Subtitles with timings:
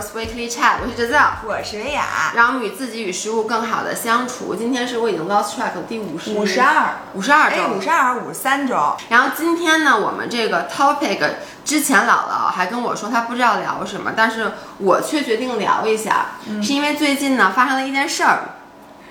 [0.00, 4.54] Girls Weekly Chat，我是哲造，我是薇娅，让我们与自己与食物更好的相处。
[4.54, 8.96] 今天是我已经 lost track 的第五十五十二五十二周，哎，五十二还是五十三周？
[9.10, 11.20] 然后今天呢，我们这个 topic
[11.66, 16.28] 之前姥姥还跟我说她不知道聊什么，但是我却决定聊一下，
[16.62, 18.38] 是因为最近呢发生了一件事儿。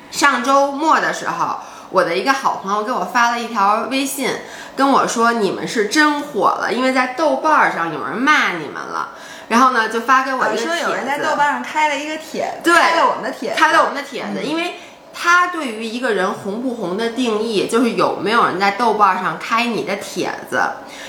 [0.10, 1.60] 上周末的时候，
[1.92, 4.32] 我的一个好朋友给我发了一条微信，
[4.76, 9.10] 跟我说你们是真火了，因为在豆瓣上有人骂你们了。
[9.50, 14.76] 然后呢，就发给我一个帖子，说有人在豆瓣上开了一个帖子，对，开了我们的帖子，开了我们的帖子，因为
[15.14, 20.62] 他对于一个人红不红的定义，就是有没有人在豆瓣上开你的帖子。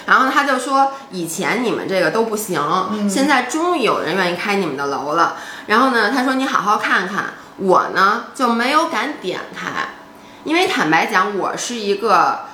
[0.07, 5.37] 然后他就说，以前你们这个都不行，现在终于有人愿意开你们的楼了。
[5.67, 9.69] 然后呢，他说你好好看看，我呢就没有敢点开，
[10.45, 12.49] 因为坦白讲，我是一个。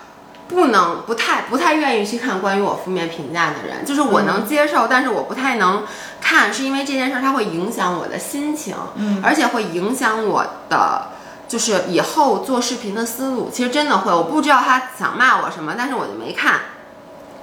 [0.48, 5.84] 不能不太不太愿意去看关于我负面评价的人，就是我能接受，但是我不太能
[6.20, 11.09] 看，是因为这件事它会影响我的心情，嗯，而且会影响我的
[11.48, 13.51] 就是以后做视频的思路。
[13.52, 16.60] 其实真的会，我不知道他想骂我什么，但是我就没看。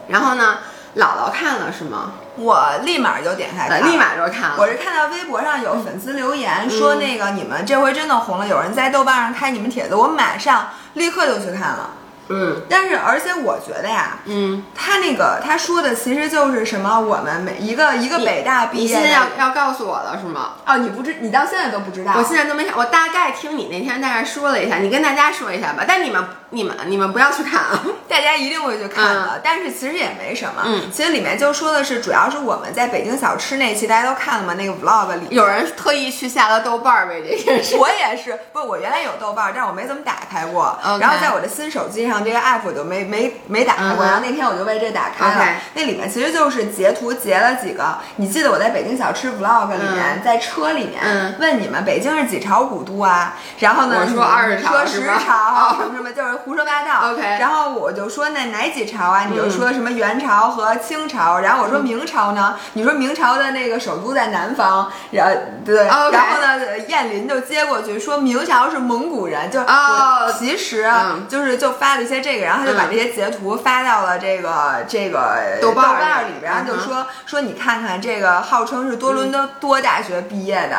[0.07, 0.59] 然后呢，
[0.97, 2.13] 姥姥看了是吗？
[2.35, 4.55] 我立马就点开看，立马就看了。
[4.57, 11.89] 我是看到微博上有粉丝留言说那个你们这回真的红了，有人在豆瓣上开你们帖子，我马上立刻就去看了。
[12.33, 20.53] 嗯，但是而且我觉得呀，嗯，他那个他说的其实就是什么，我们每一个一个北大毕业，你现在要要告诉我了是吗？
[20.65, 25.83] 哦，你不知，你到现在都不知道，我现在都没想，我大概听你那天大概说了一下，你跟大家说一下吧。
[25.87, 29.41] 但你们你们你们不要去看啊， 大家一定会去看的。
[29.43, 34.53] 但是其实也没什么，嗯，其实里面就说的是，主要是我们在北京小吃那期大家都看了吗？
[34.55, 40.77] 那个 vlog 里有人特意去下了豆瓣为这件事，我也是，不，我原来有豆瓣，但我没怎么打开过。
[40.99, 42.93] 然后在我的新手机上，这个 app 就没。
[42.93, 45.45] 没没没打开过，然后那天我就为这打开了。
[45.73, 47.97] 那里面其实就是截图截了几个。
[48.17, 53.35] 你记得我在北京小吃 vlog 里面，在车里面问你们北京是几朝古都啊？
[53.57, 57.11] 然后呢，我说二十朝，说十朝，什么什么，就是胡说八道。
[57.11, 57.21] OK。
[57.39, 59.25] 然后我就说那哪几朝啊？
[59.27, 61.39] 你就说什么元朝和清朝。
[61.39, 62.55] 然后我说明朝呢？
[62.73, 64.91] 你说明朝的那个首都在南方。
[65.11, 69.49] 然后对，然后呢，燕林就接过去说明朝是蒙古人。
[69.49, 70.85] 就哦，其实
[71.27, 72.83] 就是就发了一些这个，然后他就把。
[72.93, 80.77] 这些截图发到了这个这个豆瓣里边，然后就说说你看看这个号称是多伦多多大学毕业的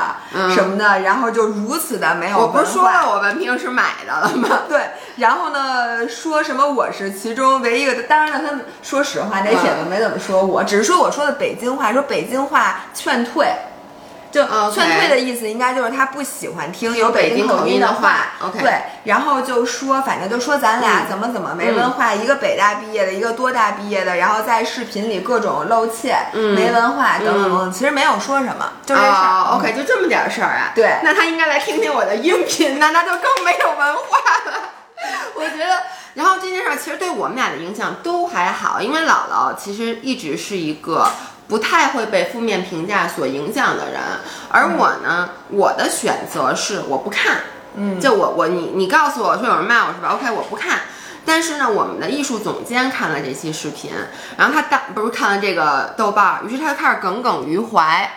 [0.54, 4.60] 什么的，然后就如此的没有我不是说了我文凭是买的了吗？
[4.70, 13.48] 对，然后呢说什么我是其中唯一一个，当然了，他们说实话那帖子没怎么说我，只是说我说的北京话，说北京话劝退。
[14.34, 18.32] 就劝退的意思，应该就是他不喜欢听有北京口音的话。
[18.40, 27.72] OK，对，然后就说，反正就说咱俩怎么怎么没文化，一个北大毕业的，一个多大毕业的，然后在视频里各种露怯，没文化等等等等。
[27.72, 29.54] 其实没有说什么，就这事儿。
[29.56, 30.72] OK，就这么点事儿啊？
[30.74, 34.18] 对，那他应该来听听我的音频那那就更没有文化
[34.50, 34.70] 了。
[35.36, 35.80] 我觉得，
[36.14, 41.08] 然后这件事儿其实对我们俩的影响都还好，因为姥姥其实一直是一个。
[41.46, 44.00] 不太会被负面评价所影响的人，
[44.48, 47.38] 而我呢，我的选择是我不看，
[47.74, 50.80] 嗯，就我我你你告诉我说有人骂我是吧？OK，我不看。
[51.26, 53.90] 但是呢，我们的艺术总监看了这期视频，
[54.36, 58.10] 然后他当不是看了这个豆瓣，于是他就开始耿耿于怀，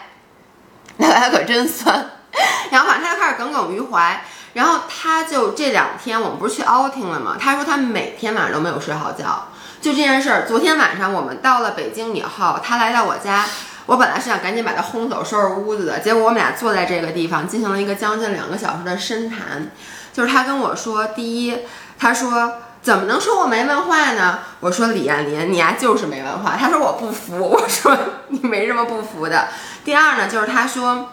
[0.98, 2.12] 那 他可真酸。
[2.70, 4.24] 然后反正他就开始耿耿于怀，
[4.54, 7.38] 然后他就这两天我们不是去 outing 了吗？
[7.40, 9.48] 他说他每天晚上都没有睡好觉。
[9.82, 13.46] 就这件事儿，昨天晚上我们到了北京以后，他来到我家，
[13.86, 19.70] 我本来是想赶紧把他轰走、收拾屋子的，结果我们俩坐在这个地方进行了一个将近两个小时的深谈。
[20.12, 21.60] 就是他跟我说，第一，
[22.00, 24.40] 他说怎么能说我没文化呢？
[24.62, 26.58] 我说李艳林，你呀就是没文化。
[26.58, 27.96] 他说我不服，我说
[28.30, 29.50] 你没什么不服的。
[29.86, 31.10] 第二呢，就是他说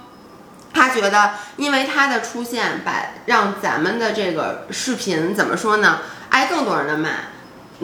[0.72, 2.92] 他觉得因为他的出现，把
[3.26, 5.98] 让咱们的这个视频怎么说呢，
[6.30, 7.10] 挨更多人的骂。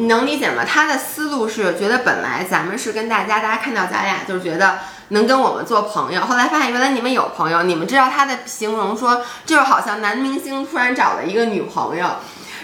[0.00, 0.64] 你能理解吗？
[0.64, 6.22] 他的思路是觉得本来咱们是跟大家，大家看到咱俩就是觉得能跟我们做朋友。
[6.22, 12.06] 后来发现原来你们有朋友，你们知道他的形容说，就是好像男明星突然找了一个女朋友。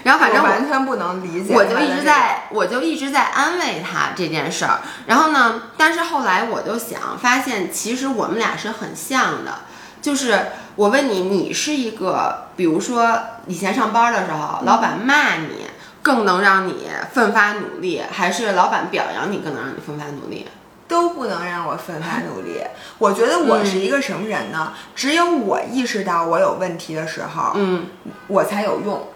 [0.03, 4.79] 然后反正完全不能理解，我就一直在，我就一直在安慰他这件事儿。
[5.07, 9.53] 然后呢，但是后来我就想发现，其实我们俩是很像的。
[10.01, 10.47] 就是
[10.77, 15.66] 我问你，你是一个，比如说以前上班的时候，老板骂你。
[16.07, 20.47] 更能让你奋发努力，还是老板表扬你更能让你奋发努力？
[20.87, 22.63] 都不能让我奋发努力。
[22.99, 24.73] 我觉得我是一个什么人呢？
[24.95, 27.87] 只有我意识到我有问题的时候，嗯，
[28.29, 29.09] 我才有用。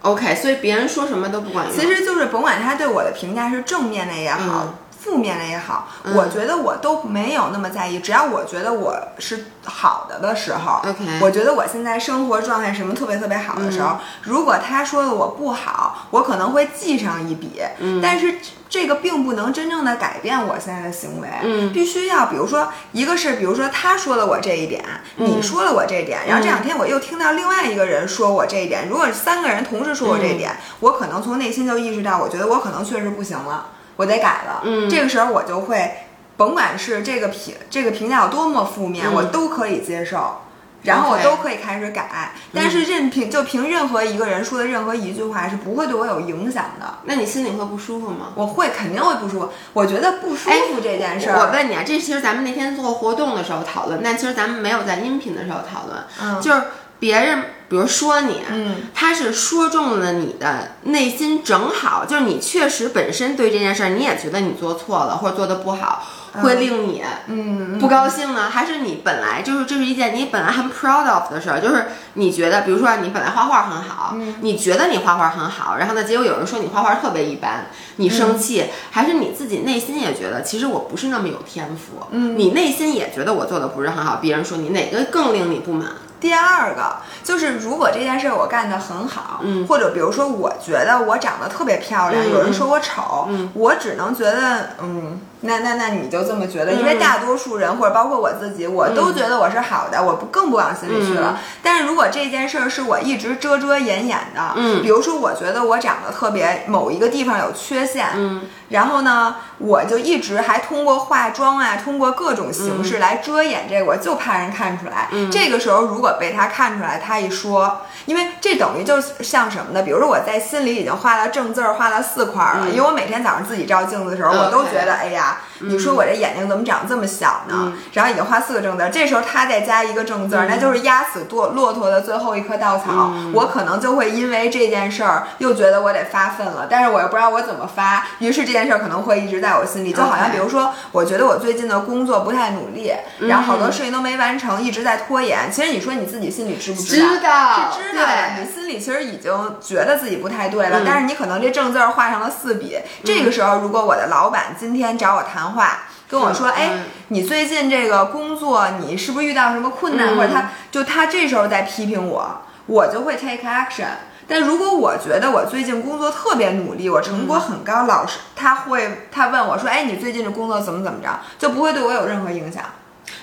[0.00, 1.76] OK，所以别人说什么都不管用。
[1.76, 4.76] 其实就是甭管他对我的评价是正面的也好，
[5.10, 7.98] 负面的也好，我觉得我都没有那么在意。
[7.98, 17.60] 只要我觉得我是好的的时候，OK，我觉得我现在生活状态什么特别特别好的时候，如果他说的我不好，我可能会记上一笔。
[17.80, 18.36] 嗯，但是
[18.68, 21.28] 这个并不能真正的改变我现在的行为。
[21.42, 24.84] 嗯，必须要，比如说，一个是，比如说他说了我这一点，
[25.16, 33.66] 你说了我这一点，然后这两天我又听到另外一个人说我这一点，如果三个人同时说我这一点，我可能从内心就意识到，我觉得我可能确实不行了。
[34.00, 35.92] 我得改了，嗯，这个时候我就会，
[36.38, 40.40] 甭管是这个评这个评价有多么负面，我都可以接受，
[40.84, 42.32] 然后我都可以开始改。
[42.54, 46.94] 但是任凭就凭任何一个人说的任何一句话是不会对我有影响的。
[47.04, 48.28] 那你心里会不舒服吗？
[48.34, 49.50] 我会，肯定会不舒服。
[49.74, 56.62] 我觉得不舒服这件事儿，我问你啊，这其实咱们那天做活动的时候讨论，但其实咱们没有在音频的时候讨论，嗯，就是。
[57.00, 66.02] 别人比如说你，嗯，他是说中了你的内心，正好就是你确实本身对这件事儿你也觉得你做错了或者做的不好，
[66.42, 68.50] 会令你嗯不高兴呢？
[68.50, 85.86] 还是你本来就是这是一件你本来很 proud of 的事儿，就是你觉得，比如说你本来画画很好，你觉得你画画很好，然后呢，结果有人说你画画特别一般，你生气，还是你自己内心也觉得其实我不是那么有天赋，嗯，你内心也觉得我做的不是很好，别人说你哪个更令你不满？
[86.20, 101.38] 第二个就是，如果这件事我干得很好，嗯，或者比如说我觉得我长得特别漂亮，有人说我丑，嗯，我只能觉得，嗯，那那那你就这么觉得，因为大多数人或者包括我自己，我都觉得我是好的，我不更不往心里去了。
[101.62, 115.08] 但是如果这件事儿是我一直遮遮掩掩的，嗯，比如说我觉得我长得特别某一个地方有缺陷，嗯，然后呢，我就一直还通过化妆啊，通过各种形式来遮掩这个，我就怕人看出来。
[115.32, 119.82] 这个时候如果被他看出来，他一说，因为这等于就像什么呢？
[119.82, 122.68] 比如说我在心里已经画了正字儿，画了四块了。
[122.70, 127.72] 因为我每天早上自己照镜子的时候，我都觉得，哎呀，acá 你说我这眼睛怎么长这么小呢？
[127.92, 133.12] 然后已经画四个正字，这时候他再加一个正字，那就是压死骆骆驼的最后一棵稻草。
[133.32, 145.50] 我可能就会因为这件事儿又觉得我得发奋了，但是我又不知道我怎么发，于是这件事儿可能会一直在我心里，就好像比如说，我觉得我最近的工作不太努力，然后好多事情都没完成，一直在拖延。
[145.52, 147.08] 其实你说你自己心里知不知道？
[147.08, 148.12] 知道，是知道的。
[148.40, 152.76] 你心里其实已经觉得自己不太对了，但是你可能这正字儿画上了四笔。
[153.04, 163.88] 这个时候，如果我的老板今天找我谈话，跟我说：“哎，你最近这个工作，你是不是遇到什么困难？”或者他就他这时候在批评我，我就会 take action。
[164.28, 172.64] 但如果我觉得我最近工作特别努力，我成果很高，老师他会他问我说：“哎，你最近这工作怎么怎么着？”就不会对我有任何影响。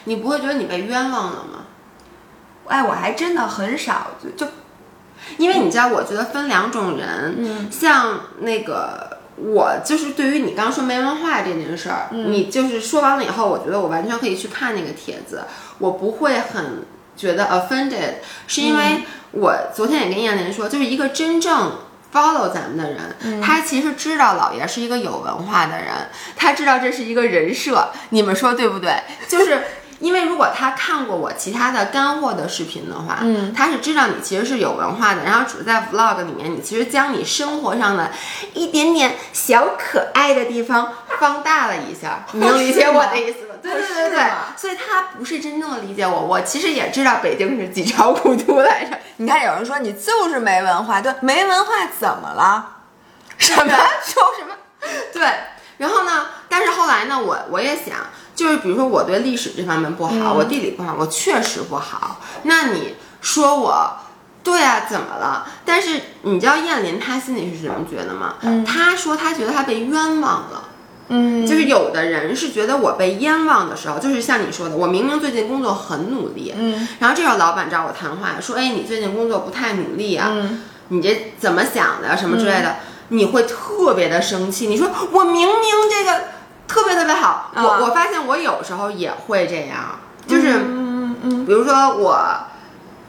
[0.03, 1.65] 你不会觉得你被冤枉了吗？
[2.68, 4.51] 哎，我还真的很少就就，
[5.38, 15.44] 因为你知道，我觉得分两种人，嗯，像那个我就是对于你刚说没文化这件事儿，你就是说完了以后，我觉得我完全可以去看那个帖子，
[15.78, 16.86] 我不会很
[17.16, 18.16] 觉得 offended，
[18.48, 21.74] 是因为我昨天也跟燕林说，就是一个真正
[22.12, 29.01] follow 咱们的人，他其实知道老爷是一个有文化的人，他知道这是一个人设，你们说对不对？
[29.28, 29.62] 就是。
[29.99, 38.11] 因为如果他看过我其他的干货的视频的话，嗯，他是知道你其实是有文化的，然后只是在 vlog 里面，你其实将你生活上的
[38.54, 43.56] 一点点小可爱的地方放大了一下，你能理解我的意思吗？
[43.63, 44.23] 对对对对，
[44.56, 46.21] 所以他不是真正的理解我。
[46.21, 48.97] 我其实也知道北京是几朝古都来着。
[49.18, 52.75] 你看有人说你就是没文化，对，没文化怎么了？
[53.39, 53.73] 什么
[54.06, 54.56] 说什么？
[55.11, 55.27] 对，
[55.77, 56.27] 然后呢？
[56.47, 57.19] 但是后来呢？
[57.19, 57.97] 我我也想。
[58.37, 62.21] 就是比如说我对历史这方面不好，我地理不好，我确实不好。
[62.44, 63.97] 那你说我，
[64.44, 65.47] 对啊，怎么了？
[65.65, 68.35] 但是你知道燕林他心里是怎么觉得吗？
[68.63, 70.65] 他说他觉得他被冤枉了。
[71.09, 80.31] 嗯，就是有的人是觉得我被冤枉的时候，就是像你说的，我明明最近工作很努力，嗯，然后这时候老板找我谈话说，哎，你最近工作不太努力啊，
[80.89, 82.75] 你这怎么想的什么之类的，
[83.07, 84.67] 你会特别的生气。
[84.67, 86.36] 你说我明明这个。
[86.68, 89.97] 特别特别好，我我发现我有时候也会这样，
[90.28, 90.59] 就是，
[91.45, 92.19] 比如说我。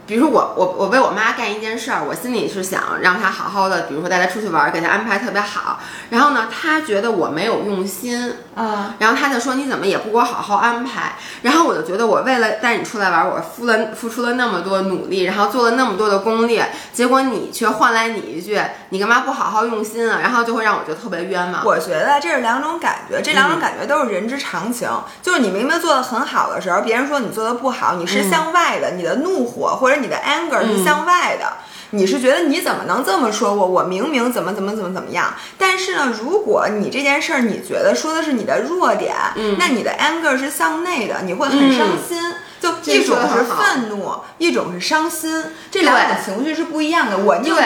[0.08, 5.78] 比如说我我我为我妈干一件事儿，我心里是想让她好好的，比如说带她出去玩，给她安排特别好。
[6.08, 11.16] 然后呢，她觉得我没有用心，啊，然后她就说你怎么也不给我好好安排。
[11.42, 20.20] 然后我就觉得我为了带你出来玩，我付了付出了那么多努力，然后做了那么多的攻略，结果你却换来你一句你干嘛不好好用心啊？
[20.22, 21.62] 然后就会让我觉得特别冤枉。
[21.66, 24.88] 我觉得这是两种感觉，这两种感觉都是人之常情。
[25.20, 29.97] 就是你明明做的很好的时候，别人说你做的不好，你是向外的，你的怒火或者。
[29.98, 31.58] 你的 anger 是向外的，
[31.90, 33.66] 你是觉得你怎么能这么说我？
[33.66, 35.34] 我明明怎么怎么怎么怎么样。
[35.56, 42.18] 但是呢，如果你这件事儿你觉得说的是你的弱点，嗯，那你的 anger 是向内的，你会很伤心。
[42.60, 47.16] 就一种是愤怒，一种是伤心，这两种情绪是不一样的。
[47.18, 47.64] 我宁肯。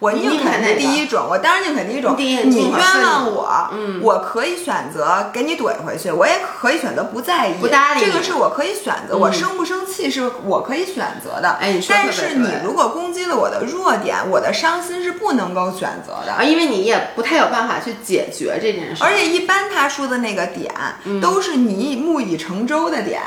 [0.00, 2.16] 我宁肯那第一种，我当然宁肯第一种。
[2.16, 8.00] 你冤枉我，嗯，我可以选择给你怼回去，我也可以选择不在意，不搭理。
[8.00, 11.50] 这个是我可以选择，我生不生气是我可以选择的。
[11.60, 19.04] 哎，但是你如果攻击了我的弱点，我的伤心是不能够选择的啊，因为你也不太有办法去解决这件事。
[19.04, 20.74] 而且一般他说的那个点，
[21.20, 23.20] 都是你木已成舟的点，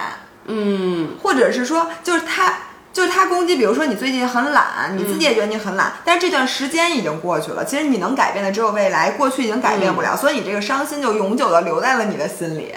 [0.47, 2.57] 嗯，或者是说就是他。
[2.93, 7.65] 就是他攻击，比如说你最近很懒，你自己也觉得你很懒，但是这段时间已经过去了。
[7.65, 12.73] 其实你能改变的只有未来，过去已经改变不了，所以你这个伤心就永久的留在了你的心里。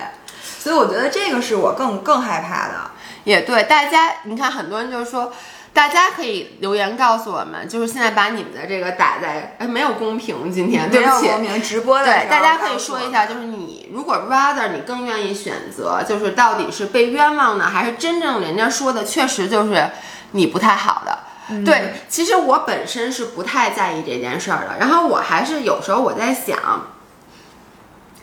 [0.59, 2.91] 所以我觉得这个是我更更害怕的。
[3.25, 5.31] 也对，大家你看，很多人就是说，
[5.77, 19.91] 大家可以留言告诉我们，就是现在把你们的这个打在，哎，没有公屏，今天对不起，公平直播的，对，大家可以说一下，就是你如果 rather 你更愿意选择，就是到底是被冤枉呢，还是真正人家说的确实就是。
[20.33, 21.19] 你不太好的，
[21.65, 24.77] 对，其实我本身是不太在意这件事儿的。
[24.81, 26.59] 然后我还是有时候我在想，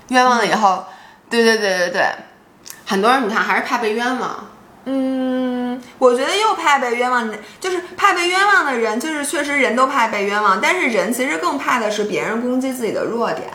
[0.09, 0.85] 冤枉了以后，
[1.29, 2.05] 对对对对对，
[2.85, 4.49] 很多人你看还是怕被冤枉。
[4.85, 13.49] 嗯，我觉得又怕被冤枉，就是怕被冤枉的人，就是确实人都怕被冤枉，但是人其实更怕的是别人攻击自己的弱点。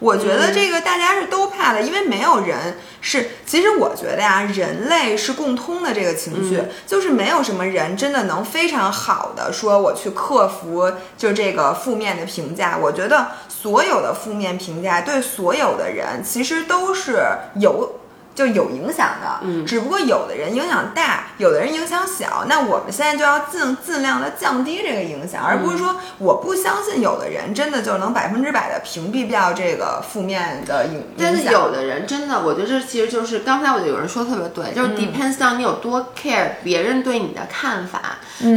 [0.00, 3.30] 我觉得这个大家是都怕的，因为没有人是。
[3.46, 12.76] 其实我觉得呀，人类是共通的这个情绪，就是没有什么人真的能非常好的说我去克服就这个负面的评价。
[12.76, 17.24] 我觉得所有的负面评价对所有的人其实都是
[17.60, 18.00] 有。
[18.34, 22.44] 就有影响的，嗯，只不过有的人影响大，有的人影响小。
[22.48, 31.06] 那我们现在就要尽尽量的降低这个影响，而不是说我不相信有的人真的就能百分之百的屏蔽掉这个负面的影影响。
[31.18, 38.00] 但是有的人真的，我觉得这其实就是刚才我就有人说特别对，就是 depends on 你有多 care 别人对你的看法。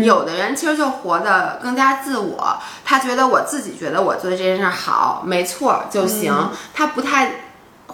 [0.04, 6.34] 有的人其实就活得更加自我，他觉得我自己觉得我做的这件事好，没错就行，
[6.74, 7.30] 他不太。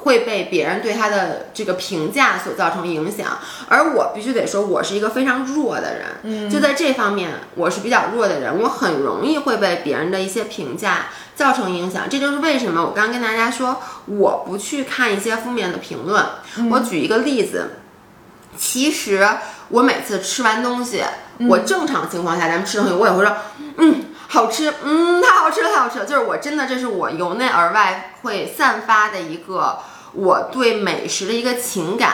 [0.03, 6.05] 会被别人对他的这个评价所造成影响，而我必须得说，我是一个非常弱的人。
[6.23, 12.09] 嗯，就在这方面，我是比较弱的人，我很容易会被别人的一些评价造成影响。
[12.09, 16.25] 这就是为什么我刚跟大家说，我不去看一些负面的评论。
[16.71, 17.77] 我举一个例子，
[18.57, 19.27] 其实
[19.69, 21.03] 我每次吃完东西，
[21.47, 23.35] 我正常情况下咱们吃东西，我也会说，
[23.77, 24.05] 嗯。
[24.31, 26.05] 好吃，嗯，太好吃了，太好吃了。
[26.05, 29.79] 就是我真的，这是我由内而外会散发的一个
[30.13, 32.11] 我对美食的一个情感。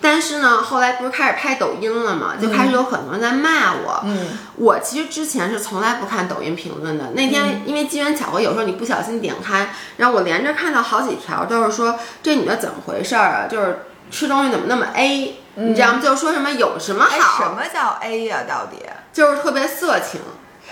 [0.00, 4.02] 但是呢，后来不是开始拍抖音了嘛，就开始有很多人在骂我。
[4.04, 7.10] 嗯，我其实之前是从来不看抖音评论的。
[7.16, 13.48] 那天因为机缘巧合，有时候你不小心点开，然后我连着看到好几条都是说这女的怎么回事儿啊？
[13.50, 15.40] 就是吃东西怎么那么 A？
[15.54, 16.00] 你知道吗？
[16.00, 17.42] 就说什么有什么好？
[17.42, 18.44] 什么叫 A 呀？
[18.48, 20.20] 到底就是特别色情。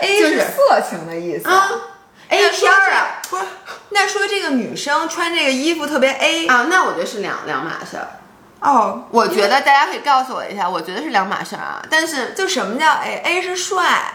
[0.00, 1.70] A 是色情的意思啊
[2.28, 3.44] ，A 片儿啊，不是？
[3.90, 8.08] 那说这个女生穿这个衣服特别 A 啊，那我觉得是两两码事儿。
[8.60, 11.80] 哦，我觉得大家可以告诉我一下，我觉得是两码事儿啊。
[11.90, 14.14] 但是就什么叫 A？A 是帅，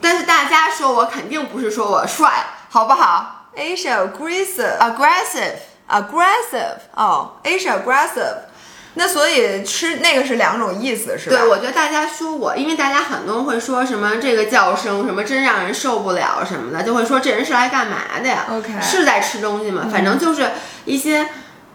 [0.00, 6.76] 但是大家说我肯定不是说我帅，好不好？A 是 aggressive，aggressive，aggressive。
[6.94, 8.36] 哦，A 是 aggressive。
[8.94, 11.36] 那所以吃那个是两种意思，是吧？
[11.36, 19.88] 对，我觉得大家说我，因为大家很多人会说什么这个叫声什么真让人受不了什么的，就会说这人是来干嘛的呀？OK，是在吃东西吗？
[19.90, 20.50] 反正就是
[20.84, 21.28] 一些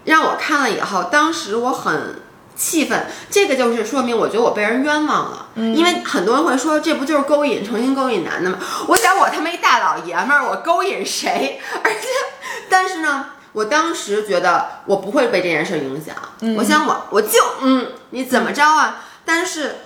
[0.04, 2.20] 让我看了以后，当时我很
[2.54, 3.06] 气愤。
[3.30, 5.48] 这个就是说明，我觉得我被人冤枉了。
[5.54, 8.58] 嗯，因为很多人会说这不就是勾引，成心勾引男的吗？
[8.88, 11.60] 我想我他妈一大老爷们儿，我勾引谁？
[11.82, 12.06] 而且，
[12.68, 13.30] 但是呢。
[13.56, 16.14] 我当时觉得我不会被这件事影响，
[16.58, 19.02] 我想我我就嗯，你怎么着啊？
[19.24, 19.76] 但是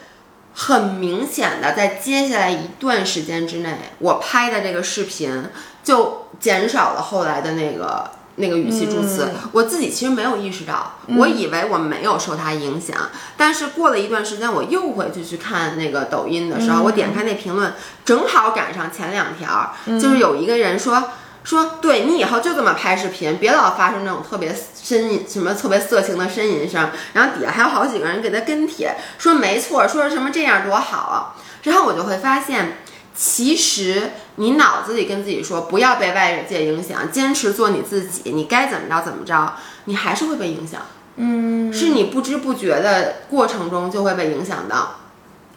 [0.53, 5.45] 很明显的，在接下来一段时间之内，我拍的这个视频
[5.85, 9.29] 就减少了后来的那个那个语气助词。
[9.53, 12.97] 我自己其实没有意识到，我以为我没有受它影响，
[13.37, 17.73] 但是过了一段时间，我又回去去看那个抖音的时候，我点开那评论，
[18.05, 21.11] 正好赶上前两条，就是有一个人说。
[21.43, 26.91] 说对你以后就这么拍视频，别老发生那种特别呻吟、什么特别色情的呻吟声。
[27.15, 31.35] 然后底下还有好几个人给他跟帖，说没错，说什么这样多好啊。
[31.63, 32.79] 然后我就会发现，
[33.15, 39.55] 其实你脑子里跟自己说不要被外界影响，坚持做你自己，你该怎么着怎么着，
[39.87, 40.83] 你还是会被影响。
[41.17, 45.00] 嗯，是你不知不觉的过程中就会被影响到。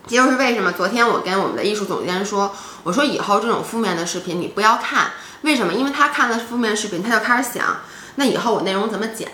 [0.05, 5.11] 这就是为什么昨天我跟我们的艺术总监说，我说以后这种负面的视频你不要看，
[5.43, 5.73] 为什么？
[5.73, 7.77] 因为他看了负面视频，他就开始想，
[8.15, 9.29] 那以后我内容怎么剪？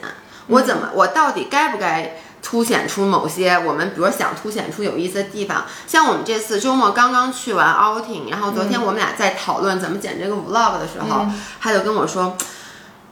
[0.48, 5.66] 我怎么，我到底该不该凸显出某些我们，比如想凸显出有意思的地方？
[5.88, 11.26] 像我们这次周末刚刚去完 outing，然后昨天我们俩在讨论怎么剪这个 vlog 的时候，
[11.60, 12.38] 他就跟我说。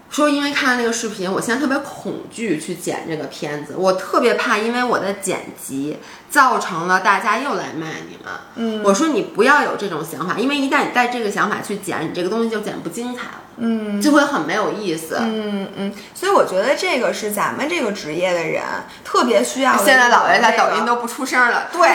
[0.09, 5.97] 说因为看了那个视频，我现在特别恐惧去剪这个片子，我特别怕因为我的剪辑
[6.29, 8.33] 造成了大家又来骂你们。
[8.55, 13.41] 嗯，我说你不要有这种想法，因为一旦你带这个想法去剪，你这个东西就剪不精彩了。
[13.57, 15.17] 嗯，就会很没有意思。
[15.19, 18.61] 嗯嗯，所以我觉得这个是咱们这个职业的人
[19.03, 19.75] 特别需要。
[19.83, 21.67] 现在老爷在抖音都不出声了。
[21.73, 21.89] 对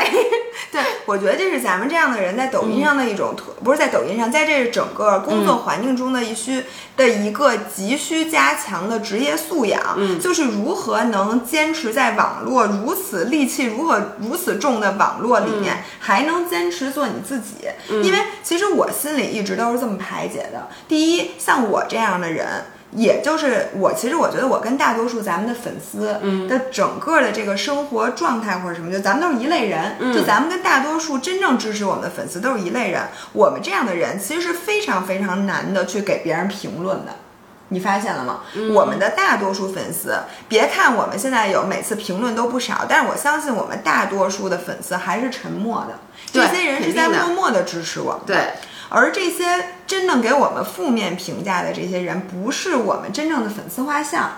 [0.73, 6.64] 对，我觉得这是咱们这样的人在抖音上的一种特，不是在抖音上，在这整个工作环境中的一需
[6.97, 9.81] 的一个急需加强的职业素养。
[9.97, 17.69] 嗯，就是如何能坚持在网络如此戾气如何如此重的网络里面，还能坚持做你自己。
[17.88, 20.69] 嗯，因为其实我心里一直都是这么排解的。
[20.88, 21.51] 第一，像。
[21.52, 22.47] 像我这样的人，
[22.92, 26.18] 也就是我，其实我觉得我跟大多数咱们的粉丝
[26.49, 30.14] 的整个的这个生活状态或者什么，就咱们都是一类人。
[30.14, 33.02] 就咱们跟大多数真正支持我们的粉丝都是一类人。
[33.35, 37.12] 我们这样的人其实是非常非常难的去给别人评论的，
[37.68, 38.40] 你发现了吗？
[38.73, 40.16] 我们的大多数粉丝，
[40.49, 45.99] 别看我们现在有每次评论都不少，但是我相信我们大多数的粉丝还是沉默的。
[46.32, 48.23] 这些人是在默默的支持我们。
[48.26, 48.54] 对。
[48.94, 54.32] 而这些真正给我们负面评价的这些人，不是我们真正的粉丝画像，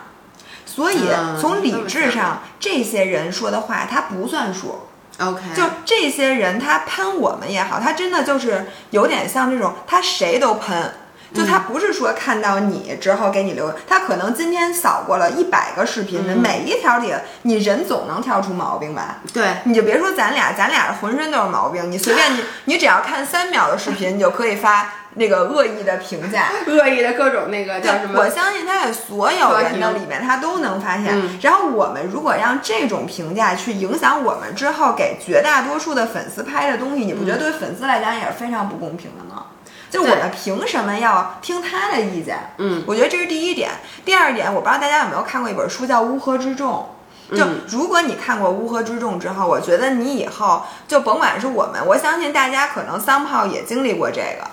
[0.64, 1.08] 所以
[1.40, 4.86] 从理智上，这些人说的话他不算数。
[5.18, 10.94] OK，就这些人他喷我们也好，他真的就是有点像这种，他谁都喷。
[11.34, 17.12] 就他不是说看到你之后给你留，他可能今天扫过了一百个视频的每一条里，
[17.42, 19.18] 你人总能挑出毛病吧？
[19.32, 28.20] 对，你就别说咱俩，咱俩浑身都是毛病，你随便你，你只要看三秒的视频，你就可以发那个恶意的评价， 恶意的各种那个叫什么？
[28.20, 31.12] 我相信他在所有人的里面，他都能发现。
[31.42, 39.46] 然后我们如果让这种评价去影响我们之后给绝大多数的粉丝拍的东西，你不觉得对粉丝来讲也是非常不公平的吗？
[39.94, 42.36] 就我们凭什么要听他的意见？
[42.58, 43.70] 嗯，我觉得这是第一点。
[44.04, 46.84] 第二点，我不知道大家有没有看过一本书叫《乌合之众》。
[47.36, 54.50] 就如果你看过《乌合之众》之后，我觉得你以后就甭管是我们，我相信大家可能桑炮也经历过这个。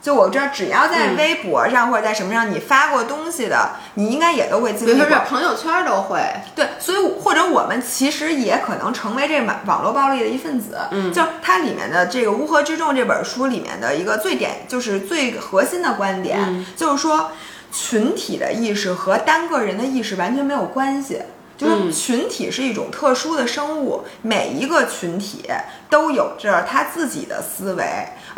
[0.00, 5.18] 就我知道，只要在微博上或者在什么上你发过东西的，你应该也都会经历过。
[5.28, 6.20] 朋友圈都会。
[6.54, 10.78] 对，所以或者我们其实也可能成为这网网络暴力的一份子。
[10.90, 17.32] 嗯，就它里面的这个《乌合之众》这本书里面的一个最点，就是最核心的观点，就是说
[17.70, 21.20] 群体的意识和单个人的意识完全没有关系。
[21.58, 25.44] 就是群体是一种特殊的生物，每一个群体
[25.90, 27.84] 都有着他自己的思维，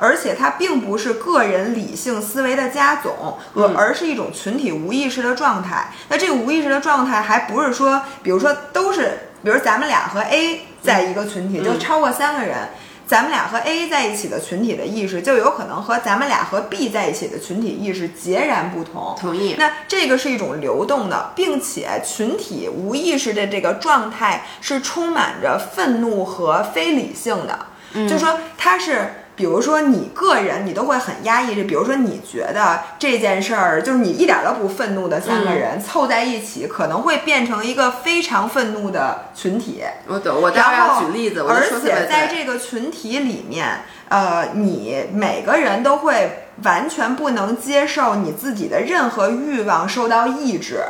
[0.03, 5.93] 而且它并不是个人理性思维的加总，而而是一种群体无意识的状态。
[6.09, 12.71] 那这个无意识的状态还不是说，比如说都是，比如咱们俩和 A 在一个群体，就超过三个人。
[13.07, 19.15] 咱们俩和 A 在一起的群体的意识，就有可能和咱们俩和 B 在一起的群体意识截然不同。
[19.21, 19.55] 同意。
[19.57, 27.67] 那这个是一种流动的，并且群体无意识的这个状态是充满着愤怒和非理性的。
[27.93, 29.15] 嗯，就说它是。
[29.35, 31.57] 比如说你个人，你都会很压抑。
[31.57, 39.83] 就比如说，你觉得这件事儿就是你一点都不愤怒的三个人凑在一起，可能会变成一个非常愤怒的群体。
[40.07, 41.45] 我懂，我待会要举例子。
[41.49, 50.83] 而且在这个群体里面，呃，你每个人都会完全不能接受你自己的任何欲望受到抑制。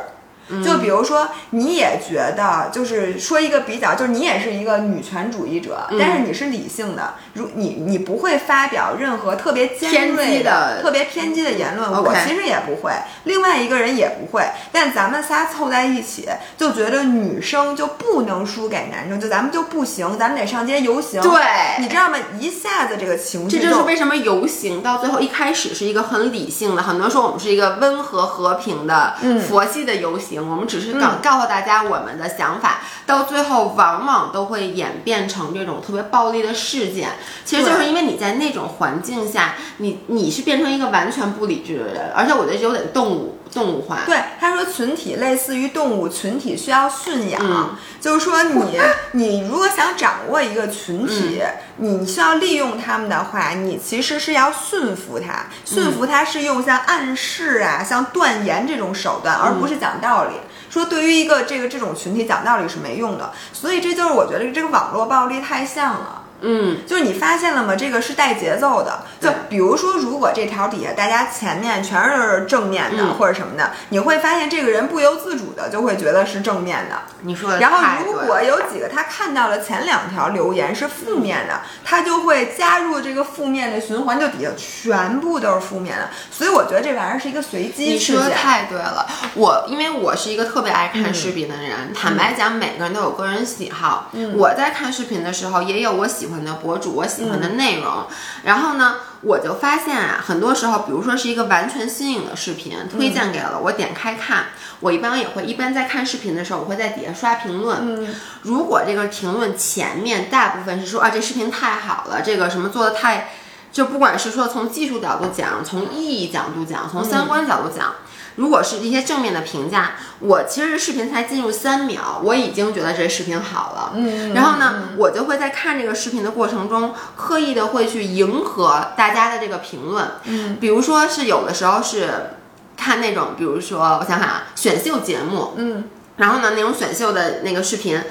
[0.61, 11.89] 就比如说，你也觉得，就是说一个比较，就是你也是一个女权主义者，但是你是理性的，如你你不会发表任何特别尖锐的、特别偏激的言论。
[11.89, 12.91] 我其实也不会，
[13.23, 14.43] 另外一个人也不会。
[14.71, 21.21] 但咱们仨凑在一起，就觉得女生就不能输给男生，就咱们就不行，咱们得上街游行。
[21.21, 21.31] 对，
[21.79, 22.17] 你知道吗？
[22.39, 29.15] 一下子这个情绪，这就是为什么游行到最后一开始是一个很理性的，很多人说我们是一个温和和平的
[29.47, 30.42] 佛系的游行。
[30.49, 37.09] 我们只是告告诉大家我们的想法，到最后往往都会演变成这种特别暴力的事件。
[37.45, 43.99] 其实就是因为你在那种环境下，你你是变成一个完全不理智的人，而且我觉得有点动物动物化。
[44.05, 48.79] 对，他说群体类似于动物，群体需要驯养，就是说你
[49.13, 51.41] 你如果想掌握一个群体，
[51.77, 60.35] 你需要利用他们的话，你其实是要驯服他，驯服他是用像暗示啊、像断言这种手段，而不是讲道理。
[60.69, 66.22] 说对于一个这个这种群体讲道理是没用的，所以这就是我觉得这个网络暴力太像了。
[66.43, 67.75] 嗯，就是你发现了吗？
[67.75, 69.05] 这个是带节奏的。
[69.19, 76.95] 就比如说，如果这条底下大家前面全是正面的或者什么的，你会发现这个人不由自主的就会觉得是正面的。
[77.21, 86.09] 你说的然后如果有几个他看到了前两条留言是负面的，他就会加入这个负面的循环，就底下全部都是负面的。
[86.29, 88.21] 所以我觉得这玩意儿是一个随机事件。
[88.21, 94.11] 你说太对了，我因为我是一个特别爱看视频的人，坦白讲，每个人都有个人喜好。
[94.35, 98.07] 我在看视频的时候，也有我喜欢的博主，我喜欢的内容。
[98.43, 98.95] 然后呢？
[99.25, 104.47] 我就发现啊，很多时候，比如说是一个完全新颖的视频推荐给了我，点开看，
[104.81, 108.03] 我一般也会一般在看视频的时候，我会在底下刷评论。
[108.03, 113.29] 嗯，如果这个评论前面大部分是说啊，这视频太好了，这个什么做的太，
[113.71, 117.95] 就不管是说从技术角度讲，从意义角度讲，从三观角度讲。
[118.35, 123.91] 如果是一些正面的评价，我其实视频才进入三秒，我已经觉得这视频好了。
[123.95, 130.11] 嗯，然后呢，我就会在看这个视频的过程中，刻意的会去迎合大家的这个评论。
[130.23, 132.31] 嗯，比如说是有的时候是
[132.75, 135.53] 看那种，比如说我想想啊，选秀节目。
[135.57, 135.83] 嗯，
[136.17, 138.01] 然后呢，那种选秀的那个视频。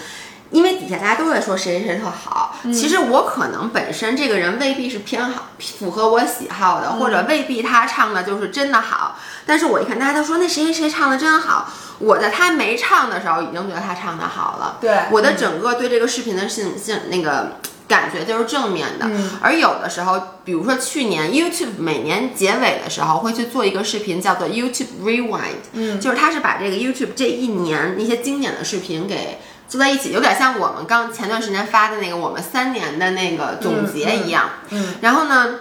[0.52, 9.16] 因为底下大家都在说谁谁谁特好，其实我可能本身这个人未必是偏好符合我喜好的，或者未必他唱的就是真的好。
[9.46, 14.76] 但是我一看大家都说那谁谁谁唱的真好，我在他没唱的时候已经觉得他唱的好了。
[14.80, 17.56] 对，我的整个对这个视频的信信那个
[17.88, 19.10] 感觉就是正面的。
[19.40, 29.40] 而有的时候，比如说去年 YouTube 每年结尾的时候会去做一个视频，叫做 YouTube Rewind，嗯，就是他是把这个 YouTube 这一年那些经典的视频给。
[29.72, 34.50] 坐在一起，有点像我们刚前段时间发的那个我们三年的那个总结一样。
[34.68, 35.60] 嗯，然后呢，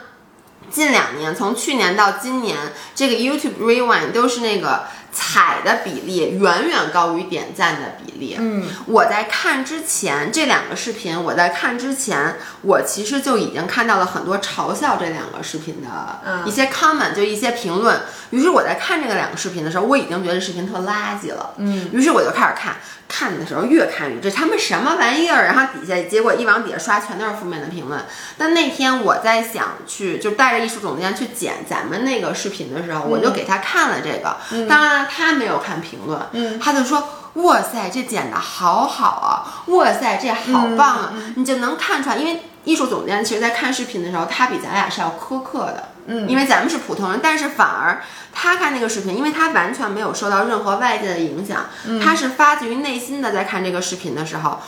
[0.70, 2.58] 近两年，从去年到今年，
[2.94, 4.84] 这个 YouTube Rewind 都是那个。
[5.14, 8.38] 踩的比例远远高于点赞的比例。
[8.40, 18.00] 嗯，我在看之前这两个视频，我在看之前，我其实就已经看到了很多嘲笑这两个视频的一些 comment，就一些评论。
[18.30, 21.56] 于是我在看这个两个视频的时候，我已经觉得视频特垃圾了。
[21.58, 22.78] 嗯，于是我就开始看，
[23.12, 25.44] 看的时候越看越这他们什么玩意儿？
[25.44, 28.00] 然后底下结果一往底下刷，全都是负面的评论。
[28.38, 34.38] 但那天我在想去，就带着艺术总监去剪咱们那个视频的时候，我就给他看了这个。
[34.68, 35.02] 当然。
[35.12, 37.04] 他没有看评论，嗯，他就说
[37.44, 39.64] ：“哇塞，这剪的好好啊！
[39.74, 48.02] 哇塞，这好棒啊！”你就能看出来，因为艺术总监其实，在看视频的时候，他比咱俩是要苛刻的，嗯，因为咱们是普通人，但是反而
[48.34, 51.66] 他看那个视频，因为他完全没有受到任何外界的影响，
[52.04, 54.60] 他是发自于内心的在看这个视频的时候。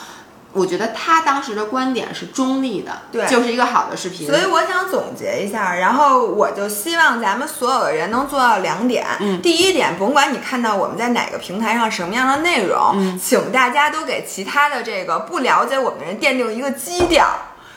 [0.56, 4.28] 我觉得他当时的观点是中立的，对，就是一个好的视频。
[4.28, 9.04] 所以我想总结一下，然后我就希望咱们所有的人能做到两点。
[9.20, 17.26] 嗯，第一点，甭管你看到我们在哪个平台上什么样的内容，嗯，请大家都给其他的这个不了解我们的人奠定一个基调，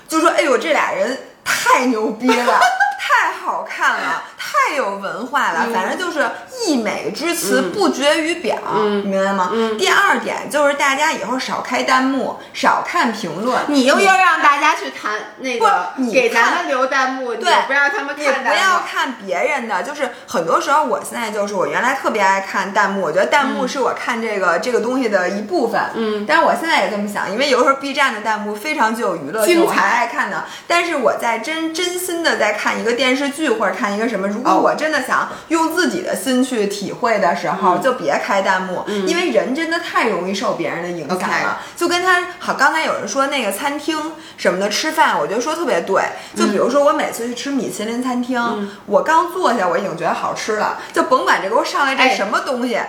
[0.07, 2.61] 就说，哎呦，这俩人太牛逼了。
[3.07, 6.29] 太好看了， 太有文化了，反正就是
[6.67, 8.57] 溢美之词不绝于表，
[9.05, 9.53] 明白吗？
[9.79, 13.61] 第二点就是大家以后少开弹幕，少看评论。
[13.69, 18.43] 你又要让大家去谈那个，你给咱们留弹幕，对，不让他们看。
[18.45, 25.81] 不要看别人的，就是很多时候，我现在就是我原来特别爱看弹幕，我觉得弹幕是我看这个这个东西的一部分。
[25.95, 30.45] 嗯，但是我现在也这么想，因为有时候 B 站的弹幕非常具有娱乐性，我还爱看呢。
[30.67, 32.96] 但是我在真真心的在看一个。
[32.97, 41.61] 电视剧或者看一个什么，如果我真的想用自己的心去体会的时候，就别开弹幕，因为人真的太容易受别人的影响了。
[41.77, 43.97] 就跟他好，刚才有人说那个餐厅
[44.37, 46.03] 什么的吃饭，我觉得说特别对。
[46.35, 52.81] 就比如说我每次去吃米其林餐厅，我刚坐下我已经觉得好吃了，就甭管这给我上来这什么东西，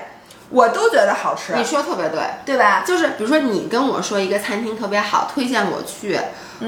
[0.50, 1.54] 我都觉得好吃。
[1.56, 2.84] 你说特别对，对吧？
[2.86, 6.20] 就是比如说你跟我说一个餐厅特别好，推荐我去，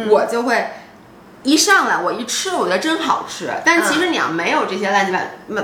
[0.09, 0.67] 我就会。
[1.43, 3.49] 一上来我一吃，我觉得真好吃。
[3.65, 5.19] 但其实你要没有这些乱七八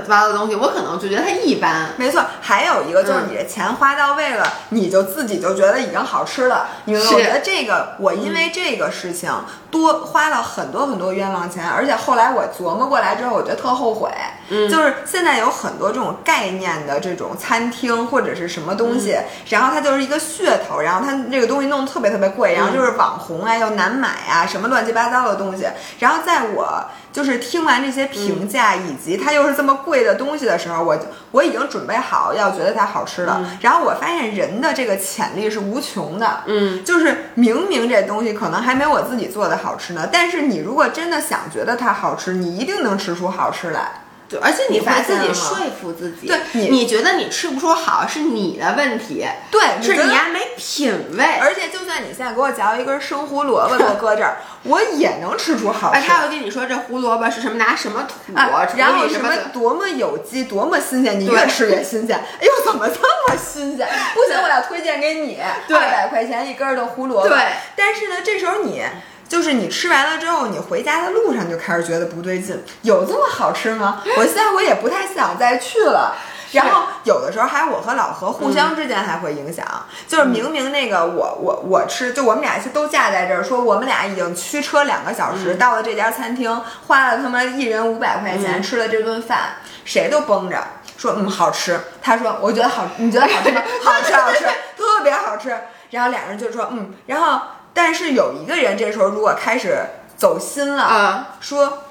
[0.08, 1.90] 八糟的东西，我可能就觉得它一般。
[1.96, 6.68] 没错，还有一个就是你这钱花到位了，你就自己就觉得已经好吃了。
[6.86, 9.30] 你我觉得这个，我因为这个事情
[9.70, 14.10] 多花了很多很多冤枉钱，而且后来我琢磨过来之后，我觉得特后悔。
[14.48, 19.18] 嗯，就是现在有很多这种概念的这种餐厅或者是什么东西，
[19.50, 25.65] 然后它就是一个噱头，然后它这个东西弄得特别特别贵，然后就是网红啊又难买啊，什么乱七八糟的东西。
[25.98, 30.98] 然后在我就是听完这些评价，以及它又是这么贵的东西的时候，我
[31.30, 33.40] 我已经准备好要觉得它好吃了。
[33.60, 43.92] 然后我发现人的这个潜力是无穷的，嗯，就是明明这东西可能还没我自己做的好吃呢，但是你如果真的想觉得它好吃，你一定能吃出好吃来。
[44.28, 51.24] 对，而且你会自己说服自己，对，你觉得你吃不出好是你的问题，对，是你还没品味。
[51.40, 56.00] 而且就算你现在给我嚼一根生胡萝卜给我搁这儿， 我也能吃出好吃。
[56.06, 62.16] 他会跟你说这胡萝卜是什么，拿什么土，然后什么多么有机，多么新鲜，你越吃越新鲜。
[62.16, 63.86] 哎呦，怎么这么新鲜？
[64.14, 67.28] 不行，我要推荐给你，二百块钱一根的胡萝卜。
[67.28, 67.38] 对，
[67.76, 68.82] 但是呢，这时候你。
[69.28, 74.02] 就是你吃完了之后，你回家的路上就开始觉得不对劲，有这么好吃吗？
[74.16, 76.16] 我现在我也不太想再去了。
[76.52, 79.66] 然后有的时候还我和老何互相之间还会影响，
[80.06, 90.64] 就是明明那个我我我吃，就我们俩都架在这儿，说我们俩已经驱车两个小时到了这家餐厅，花了他妈一人五百块钱吃了这顿饭，谁都绷着
[90.96, 91.78] 说嗯好吃。
[92.00, 93.62] 他说我觉得好，你觉得好吃吗？
[93.84, 94.44] 好吃好吃，
[94.76, 95.54] 特别好吃。
[95.90, 97.40] 然后俩人就说嗯，然后。
[97.76, 99.76] 但是有一个人这时候如果开始
[100.16, 101.84] 走心了，啊，说，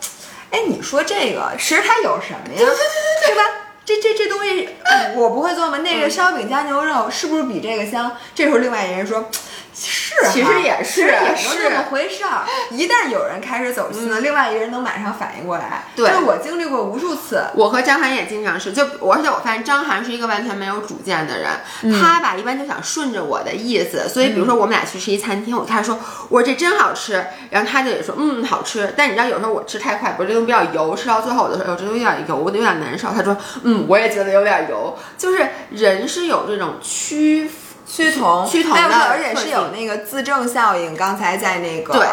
[0.50, 2.58] 哎，你说这个其实它有什么呀？
[2.58, 3.44] 对对对对对，吧？
[3.86, 4.68] 这这这东西
[5.16, 5.78] 我不会做吗？
[5.78, 8.18] 那个烧饼加牛肉是不是比这个香？
[8.34, 9.30] 这时候另外一人说。
[9.76, 12.44] 是，其实也是，也是这么回事儿。
[12.72, 15.84] 一旦有人开始走心了，另外一个人能马上反应过来。
[15.96, 17.44] 对，我经历过无数次。
[17.56, 24.08] 我和张涵也经常是，就而且我发现张涵是一个完全没有主见的人，他吧一般就想顺着我的意思。
[24.08, 28.94] 所以比如说我们俩去吃一餐厅，我开始说，我说这真好吃，然后他就也说，嗯，好吃。
[28.96, 33.10] 但你知道有时候我吃太快，不是这东西比较油，吃到最后我的时候，这有点油，有点难受。
[33.10, 34.98] 他说，嗯，我也觉得有点油。
[35.18, 37.50] 就是人是有这种趋。
[37.88, 40.96] 趋同，趋同的，而且是有那个自证效应。
[40.96, 42.06] 刚才在那个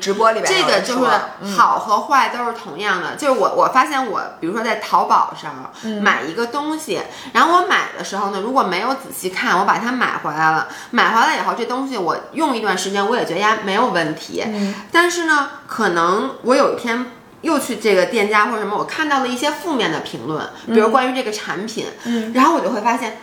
[0.00, 1.10] 直播里边，这个就是
[1.56, 3.16] 好和坏都是同样的。
[3.16, 7.00] 就是我我发现我，比如说在淘宝上买一个东西，
[7.32, 14.44] 然后我买的时候呢，如果没有仔细看，我把它买回来了，买回来以后这东西我用一段时间，我也觉得呀没有问题。
[14.92, 17.06] 但是呢，可能我有一天
[17.40, 21.86] 又去这个店家或者什么，我看到了一些负面的评论，比如关于这个产品，
[22.34, 23.16] 然后我就会发现。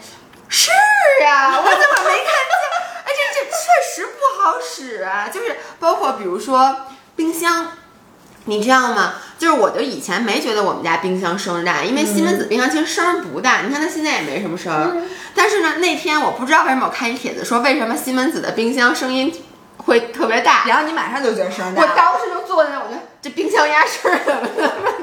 [0.54, 0.70] 是
[1.24, 2.62] 呀，我怎么没看见？
[3.06, 3.56] 哎，这这确
[3.96, 5.30] 实不好使啊！
[5.34, 7.72] 就是包括比如说冰箱，
[8.46, 9.14] 你知道吗？
[9.40, 15.08] 就是我就以前没觉得我们家冰箱声大，因为西门子冰箱其实声不大，你看它现在也没什么声。
[15.34, 19.34] 但是呢，那天我不知道为什么我看一帖子说为什么西门子的冰箱声音
[19.78, 21.82] 会特别大，然后你马上就觉得声大。
[21.82, 24.90] 我当时就坐在那，我觉得这冰箱压声怎么那么大？
[24.90, 25.01] 哎。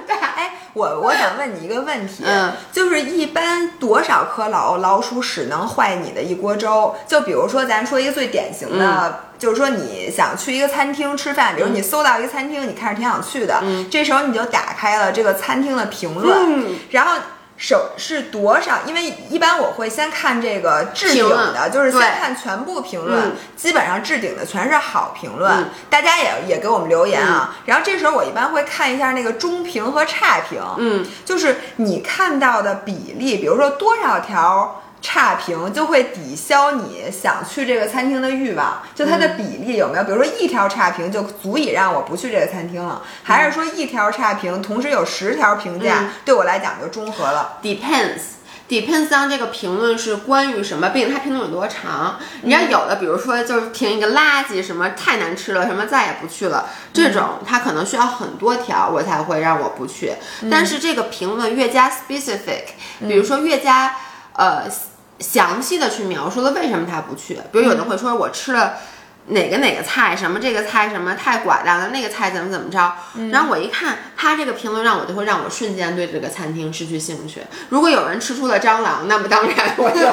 [0.74, 2.24] 我我想问你一个问题，
[2.72, 6.94] 就是一般多少颗老老鼠屎能坏你的一锅粥？
[7.06, 17.12] 就比如说，咱说一个最典型的，就是说你想去一个餐厅吃饭，比如你搜到一个餐厅，你看着挺想去的，这时候你就打开了这个餐厅的评论，然后。
[17.58, 18.78] 手是多少？
[18.86, 25.68] 因为一般我会先看这个置顶的，就是先看全部评论，基本上置顶的全是好评论。
[25.90, 27.56] 大家也也给我们留言啊。
[27.66, 34.82] 然后这时候我一般会看一下那个中评和差评，嗯，就是你看到的比例，比如说多少条。
[35.00, 40.04] 差评就会抵消你想去这个餐厅的欲望，就它的比例有没有？
[40.04, 52.18] 比如说一条差评就足以让我不去这个餐厅了，还是说一条差评同时有十条评价对我来讲就中和了？Depends，depends on 这个评论是关于什么，并且它评论有多长。
[52.42, 60.14] 你要有的，比如说就是评一个垃圾，什么太难吃了，什么再也不去了，这种它可能需要很多条我才会让我不去。
[60.50, 62.64] 但是这个评论越加 specific，
[63.06, 63.94] 比如说越加。
[64.38, 64.62] 呃，
[65.18, 67.34] 详细的去描述了为什么他不去。
[67.50, 68.74] 比如有的会说，我吃了
[69.26, 72.94] 哪个哪个菜，什么这个菜什么太寡淡了，那个菜怎么怎么着。
[73.32, 77.42] 然后我一看他这个评论，让我就会让我瞬间对这个餐厅失去兴趣。
[77.70, 80.06] 如果有人吃出了蟑螂，那么当然我就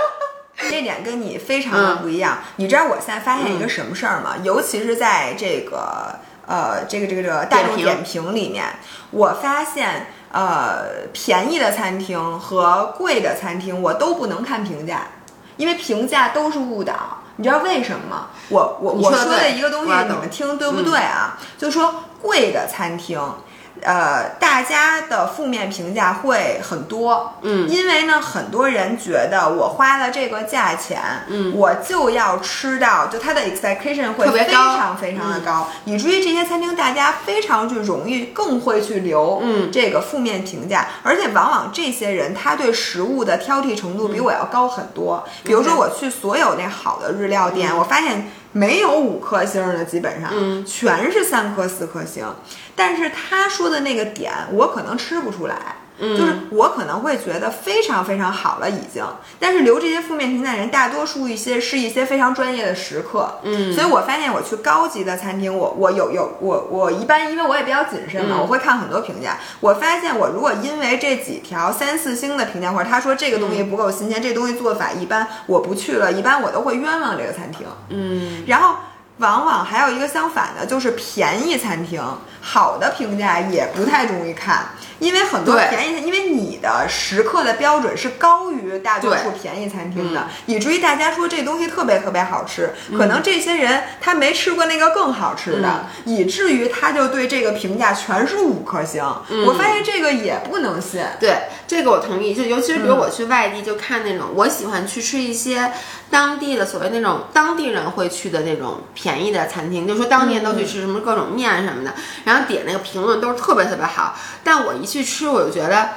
[0.70, 2.38] 这点跟你非常的不一样。
[2.56, 4.36] 你知道我现在发现一个什么事儿吗？
[4.42, 8.64] 尤其是在这个呃这个这个这个大众点评里面，
[9.10, 10.06] 我发现。
[10.36, 15.06] 呃，便宜的餐厅和贵的餐厅，我都不能看评价，
[15.56, 16.94] 因为评价都是误导。
[17.36, 18.26] 你知道为什么吗？
[18.50, 21.38] 我我我说的一个东西，你们听对不对啊？
[21.56, 23.18] 就说贵的餐厅。
[23.82, 45.24] 呃，大家的负面评价会很多，嗯，因为呢，很多人觉得我花了这个价钱，嗯，我就要吃到，就它的 expectation 会非常非常的高，以至于这些餐厅大家非常去容易更会去留，嗯，这个负面评价，而且往往这些人他对食物的挑剔程度比我要高很多。
[45.44, 48.30] 比如说我去所有那好的日料店，我发现。
[48.56, 52.24] 没有五颗星的，基本上，嗯，全是三颗四颗星。
[52.74, 55.76] 但是他说的那个点，我可能吃不出来。
[55.98, 59.02] 就是我可能会觉得非常非常好了已经，
[59.40, 78.76] 但是留这些负面评价人大多数一些是一些非常专业的食客，嗯，所以我发现我去高级的餐厅，我我有有我我一般因为我也比较谨慎嘛，我会看很多评价，我发现我如果因为这几条三四星的评价或者他说这个东西不够新鲜，这东西做法一般，我不去了，一般我都会冤枉这个餐厅，嗯，然后。
[79.18, 81.98] 往往还有一个相反的，就是便宜餐厅
[82.42, 84.66] 好的评价也不太容易看，
[84.98, 99.02] 因为很多便宜，因为你的食客的标准是高于大多数便宜餐厅的，以至于大家说这东西特别特别好吃，可能这些人他没吃过那个更好吃的，以至于他就对这个评价全是五颗星。
[99.46, 101.02] 我发现这个也不能信。
[101.20, 102.34] 对，这个我同意。
[102.34, 105.72] 就尤其是比如我去外地就看那种，我喜欢去吃一些。
[106.08, 111.92] 当地的所谓那种当地人会去的那种便宜的餐厅，就说当地人都去吃什么各种面什么的，
[112.24, 114.16] 然后点那个评论都是特别特别好。
[114.44, 115.88] 但我一去吃，我就觉得，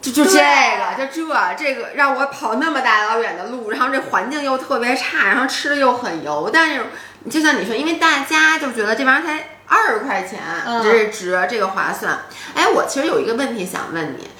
[0.00, 6.48] 就就这个，就这这个让我跑那么大老远的路，然后这环境又特别差，然后吃的又很油。
[6.50, 6.86] 但是
[7.28, 10.40] 就像你说，因为大家就觉得这玩意儿才二十块钱，
[10.82, 12.20] 这是值，这个划算。
[12.54, 14.30] 哎，我其实有一个问题想问你，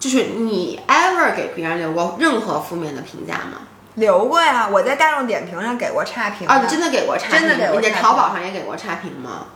[0.00, 3.60] 就是你 ever 给别人留过任何负面的评价吗？
[3.96, 7.40] 留过呀，我在大众点评上给过差评啊，你真的给过差评？
[7.40, 7.80] 真的给过。
[7.80, 9.48] 你在淘宝上也给过差评吗？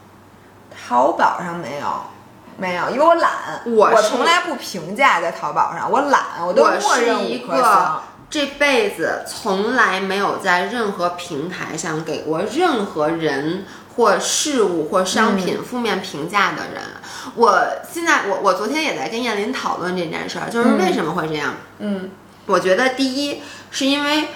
[0.87, 1.87] 淘宝上没有，
[2.61, 3.31] 没有，因为我懒，
[3.65, 13.65] 我我从来不评价在淘宝上，我懒，我都默认一个这辈子从来没有在任何平台上给过任何人
[13.97, 16.83] 或事物或商品负面评价的人。
[17.35, 21.55] 我现在，我我昨天也在跟燕林讨论这件事儿，就是为什么会这样？
[21.79, 22.11] 嗯。
[22.47, 24.29] 我觉得第一是因为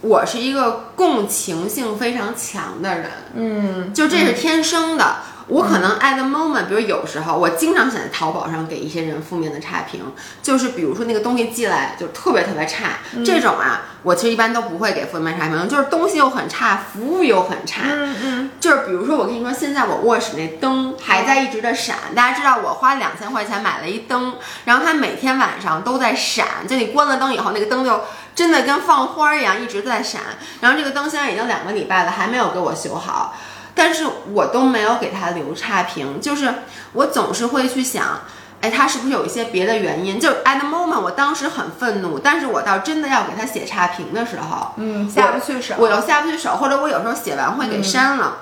[0.00, 5.16] 我是一个共情性非常强的人，嗯，就这是天生的。
[5.48, 10.00] 我可能 at the moment，比如有时候我经常想在淘宝上给一些人负面的差评，
[10.42, 24.34] 就是比如说那个东西寄来就特别特别差，这种啊，我其实一般都不会给负面差评，就是东西又很差，服务又很差，嗯嗯，就是比如说我跟你说，现在我卧室那灯还在一直的闪，大家知道我花两千块钱买了一灯，
[24.66, 28.02] 然后它每天晚上都在闪，就你关了灯以后，那个灯就
[28.34, 30.20] 真的跟放花一样一直在闪，
[30.60, 33.34] 然后这个灯现在已经两个礼拜了，还没有给我修好。
[33.78, 36.52] 但是我都没有给他留差评，就是
[36.92, 38.20] 我总是会去想，
[38.60, 40.18] 哎，他是不是有一些别的原因？
[40.18, 48.38] 就 at the moment，我当时很愤怒，但是我到真的要给他写差评的时候，嗯，下不去手，我又下不去手，或者我有时候写完会给删了，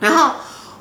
[0.00, 0.30] 然后。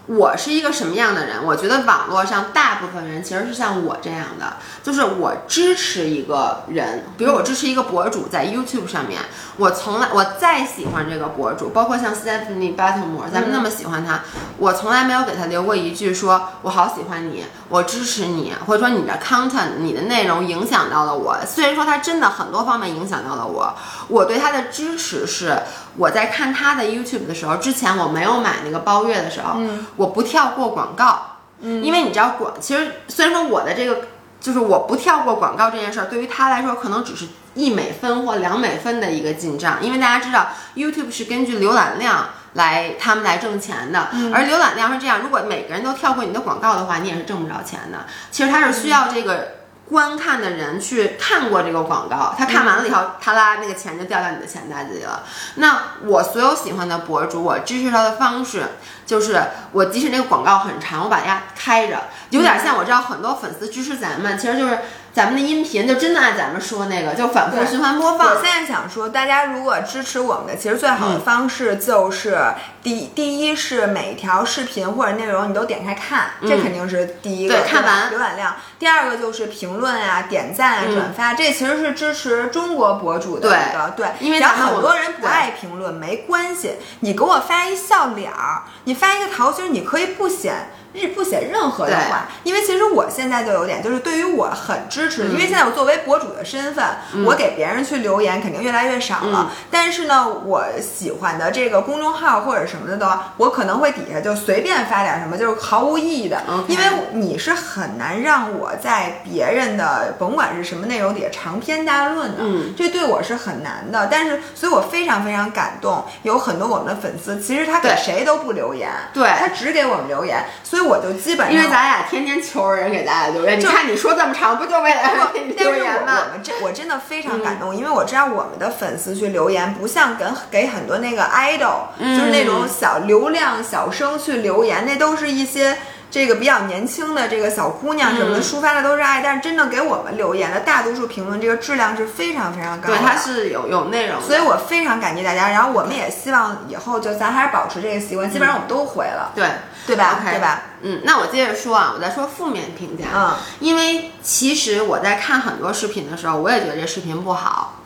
[0.05, 1.45] 我是一个什么样的人？
[1.45, 9.21] 我觉得网络上大部分人其实是像我这样的，就是我支持一个人，比如我支持一个博主在 YouTube 上面，
[9.55, 14.19] 我从来我再喜欢这个博主，包括像 Stephanie Buttermore，咱们那么喜欢他，
[14.57, 21.37] 我从来没有给他留过一句说“我好喜欢你，我支持你”，或者说你的 content、你的内容影响到了我。
[21.47, 23.73] 虽然说他真的很多方面影响到了我，
[24.09, 25.57] 我对他的支持是
[25.95, 29.59] 我在看他的 YouTube 的时候，之前我没有买那个包月的时候。
[29.95, 34.07] 我不跳过广告，嗯，因为你知道广，其实虽然说我的这个
[34.39, 48.05] 就是我不跳过广告这件事儿，对于他来说可能只是一美分或两美分的一个进账，因为大家知道 YouTube 是根据浏览量来他们来挣钱的，而浏览量是这样，如果每个人都跳过你的广告的话，你也是挣不着钱的。
[48.31, 49.62] 其实它是需要这个。
[49.93, 55.21] 观看的人去看过这个广告，他看完了以后，他拉那个钱就掉到你的钱袋子里了。
[55.55, 58.63] 那我所有喜欢的博主，我支持他的方式
[59.05, 59.39] 就是，
[59.71, 64.79] 我即使那个广告很长，我把它开着，有点像我知道很多粉丝支持咱们，其实就是。
[65.13, 68.29] 咱们的音频就真的按咱们说那个，就反复循环播放。
[68.29, 72.43] 我现在想说，大家如果支持我们的，其实最好的方式就是
[72.81, 77.53] 第第一是每条视频或者内容你都点开看，这肯定是第一个。
[77.53, 78.55] 对，看完浏览量。
[78.79, 84.07] 第二个就是评论啊、点赞啊、转发，这其实是支持中国博主的一个对。
[84.19, 86.71] 因为然后很多人不爱评论，没关系，
[87.01, 90.71] 你给我发一笑脸儿，你发一个桃心，你可以不显。
[90.93, 96.85] 日不写任何的话，因为其实我现在就有点，就是对于我很支持，因为现在我作为博主的身份，
[97.25, 99.51] 我给别人去留言肯定越来越少了。
[99.71, 106.43] 但是呢，我喜欢的这个公众号或者什么的都，我可能会底下就随便发点什么，就是毫无意义的。
[106.67, 112.43] 因为你是很难让我在别人的甭管是什么内容底下长篇大论的，
[112.77, 114.07] 这对我是很难的。
[114.11, 120.82] 但是，所以我非常非常感动，有很多我们的粉丝，其实他给谁都不留言，对他只给我们留言，所以。
[120.83, 126.19] 我就基本上，因为咱俩天天求人给咱俩留言，你看你说这么长，不就为了给你 留言吗？
[126.25, 135.77] 我们这我真的非常感动，因为我知道我们的粉丝去留言，不像给给很多那个 idol，就是那种小流量小生去留言，那都是一些。
[136.13, 142.95] 这个比较年轻的这个小姑娘什么的，抒发的都是爱，但是真正给我们留言的大多数评论，这个质量是非常非常高的。
[142.95, 145.49] 对，它是有有内容，所以我非常感激大家。
[145.49, 149.49] 然后我们也希望以后就咱还是保持这个习惯，基本上我们都回了，对
[149.87, 150.19] 对吧？
[150.23, 150.61] 对吧？
[150.83, 157.79] 嗯，那我接着说啊，我在说负面评价，嗯，因为其实我在看很多视频的时候，我也觉得这视频不好。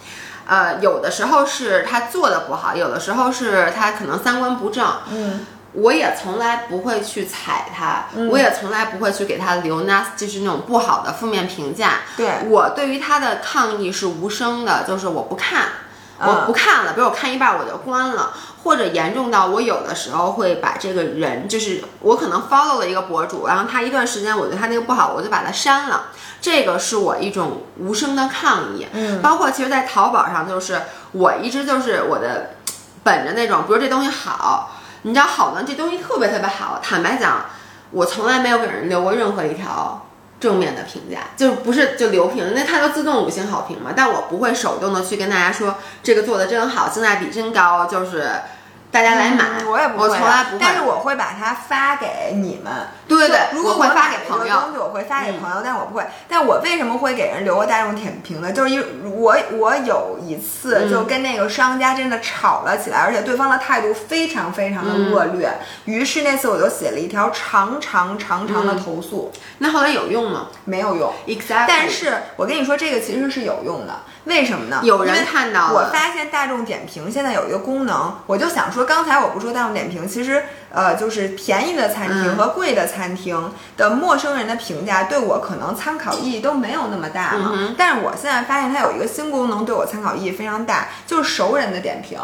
[0.47, 5.45] 呃，有的时候是他做的不好，有的时候是他可能三观不正，嗯。
[5.79, 11.99] 我也从来不会去踩他，我也从来不会去给他留那，就是那种不好的负面评价。
[12.17, 15.67] 对我对于他的抗议是无声的，就是我不看，
[16.17, 16.93] 我不看了。
[16.93, 26.07] 比如我看一半我就关了，或者严重到我有的时候会把这个人，就是我可能 follow 了一个博主，然后他一段时间我觉得他那个不好，我就把他删了。
[26.41, 28.87] 这个是我一种无声的抗议。
[28.93, 32.55] 嗯，包括其实，在淘宝上，就是我一直就是我的
[33.03, 34.71] 本着那种，比如这东西好。
[35.07, 37.45] 你知道好的这东西特别特别好，坦白讲，
[37.91, 40.05] 我从来没有给人留过任何一条
[40.39, 43.91] 正面的评价，就不是就留评，那它就自动五星好评嘛。
[43.95, 48.29] 但我不会手动的去跟大家说这个做的真好，性价比真高，就是。
[48.89, 50.57] 大家来买，我也不会，我从来不会。
[50.59, 52.73] 但是我会把它发给你们。
[53.07, 56.05] 对对对，如果我会发给朋友，东西我会发给朋友，但我不会。
[56.27, 58.51] 但我为什么会给人留个大众点评呢？
[58.51, 65.51] 就是因为我我有一次就跟那个商家真的吵了起来，而且对方的态度非常非常的恶劣。
[65.85, 69.31] 于是那次我就写了一条长长长长的投诉。
[69.59, 70.47] 那后来有用吗？
[70.63, 71.13] 没有用。
[71.27, 71.65] Exactly。
[71.67, 73.93] 但是我跟你说，这个其实是有用的。
[74.27, 74.81] 为什么呢？
[74.83, 75.71] 有人看到。
[75.71, 87.73] 我发现大众点评现在有一个功能，我就想说，刚才我不说大众点评，其实呃，就是便宜的餐厅和贵的餐厅的陌生人的评价对我可能参考意义都没有那么大嘛。
[87.77, 92.19] 但是我现在发现它有一个新功能，对我参考意义非常大，就是熟人的点评。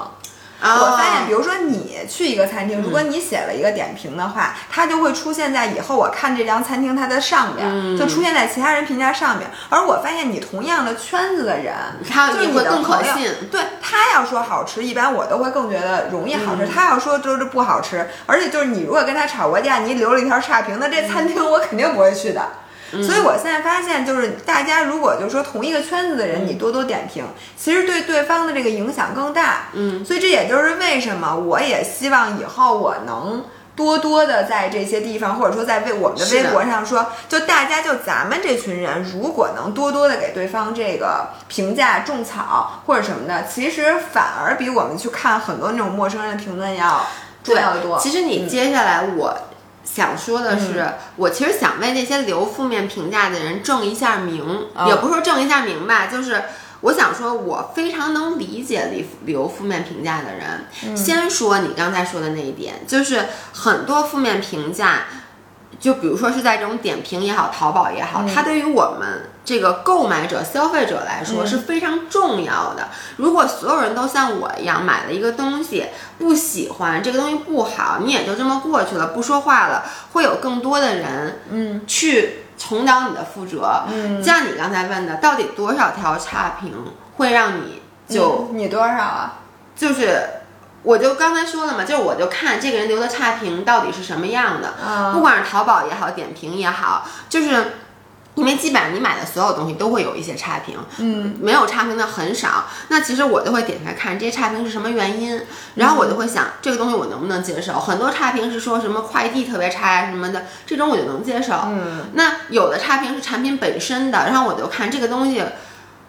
[0.64, 9.50] 我发现，比如说你去一个餐厅，如果你写了一个点评的话，它就会出现在以后我看这家餐厅它的上边，就出现在其他人评价上面。
[9.70, 11.74] 而我发现，你同样的圈子的人，
[12.10, 13.14] 他就是你的朋友，
[13.52, 16.66] 对他要说好吃，一般我都会更觉得容易好吃。
[16.68, 22.42] 他要说就是不好吃，而且就是你如果跟他吵过架，你留了一条差评，那这餐厅我肯定不会去的。
[23.02, 27.26] 所以，我现在发现，就是大家如果就是说同一个圈子的人，你多多点评，
[27.58, 29.70] 其实对对方的这个影响更大。
[29.74, 47.08] 嗯，所以这也就是为什么我也希望以后我能多多的在这些地方，或者说在微我们的微博上说，就大家就咱们这群人，如果能多多的给对方这个评价种草或者什么的，其实反而比我们去看很多那种陌生人的评论要
[47.44, 47.98] 重要的多。
[47.98, 49.36] 其实你接下来我。
[49.84, 56.44] 想说的是，我其实想为那些留负面评价的人正一下名，也不是说正一下名吧，就是
[56.82, 60.96] 我想说，我非常能理解留留负面评价的人。
[60.96, 65.04] 先说你刚才说的那一点，就是很多负面评价。
[65.80, 72.88] 就比如说是在这种点评也好，淘宝也好，它对于我们这个购买者、消费者来说是非常重要的。
[73.18, 75.88] 如果所有人都像我一样买了一个东西，
[76.18, 79.84] 不喜欢这个东西不好，你也就这么过去了，不说话了，
[80.14, 83.84] 会有更多的人嗯去重蹈你的覆辙。
[83.92, 86.74] 嗯，像你刚才问的，到底多少条差评
[87.18, 89.40] 会让你就你多少啊？
[89.76, 90.22] 就是。
[90.86, 94.74] 我就刚才说了嘛，就是我就看这个人留的差评到底是什么样的，
[95.14, 97.76] 不管是淘宝也好，点评也好，就是
[98.36, 102.66] 因为基本上你买的所有东西都会有一些差评，嗯，没有差评的很少。
[102.88, 105.42] 那其实我就会点开看这些差评是什么原因，
[105.76, 107.74] 然后我就会想这个东西我能不能接受。
[107.80, 111.54] 很多差评是说什么快递特别差呀什么的，这种我就能接受。
[111.68, 115.44] 嗯，那有的差评是产品本身的，然后我就看这个东西。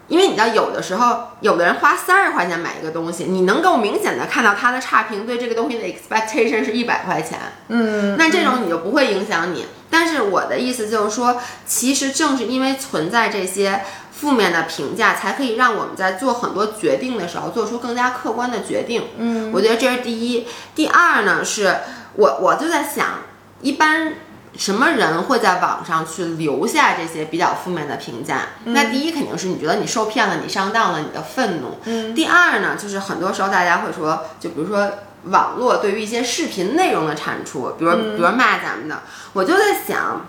[0.08, 7.38] 因为你知道，有的时候，有的人花三十块钱买一个东西，你能够明显的看到他的差评对这个东西的 expectation 是一百块钱，
[7.68, 9.66] 嗯，那这种你就不会影响你。
[9.88, 13.80] 但是我的意思就是说，其实正是因为存在这些
[14.12, 19.04] 负面的评价，才可以让我们在做很多决定的时候做出更加客观的决定。
[19.16, 20.46] 嗯，我觉得这是第一。
[20.74, 21.76] 第二呢，是
[22.14, 23.20] 我我就在想，
[23.62, 24.14] 一般。
[24.56, 28.42] 什么人会在网上去留下这些比较负面的评价？
[28.64, 31.78] 那第一肯定是你觉得你受骗了，你上当了，你的愤怒。
[31.84, 32.14] 嗯。
[32.14, 34.90] 第二呢，就是很多时候大家会说，就比如说
[35.24, 39.02] 网络对于一些视频内容的产出，比如比如骂咱们的，
[39.32, 40.26] 我就在想，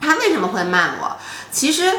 [0.00, 1.16] 他为什么会骂我？
[1.50, 1.92] 其实。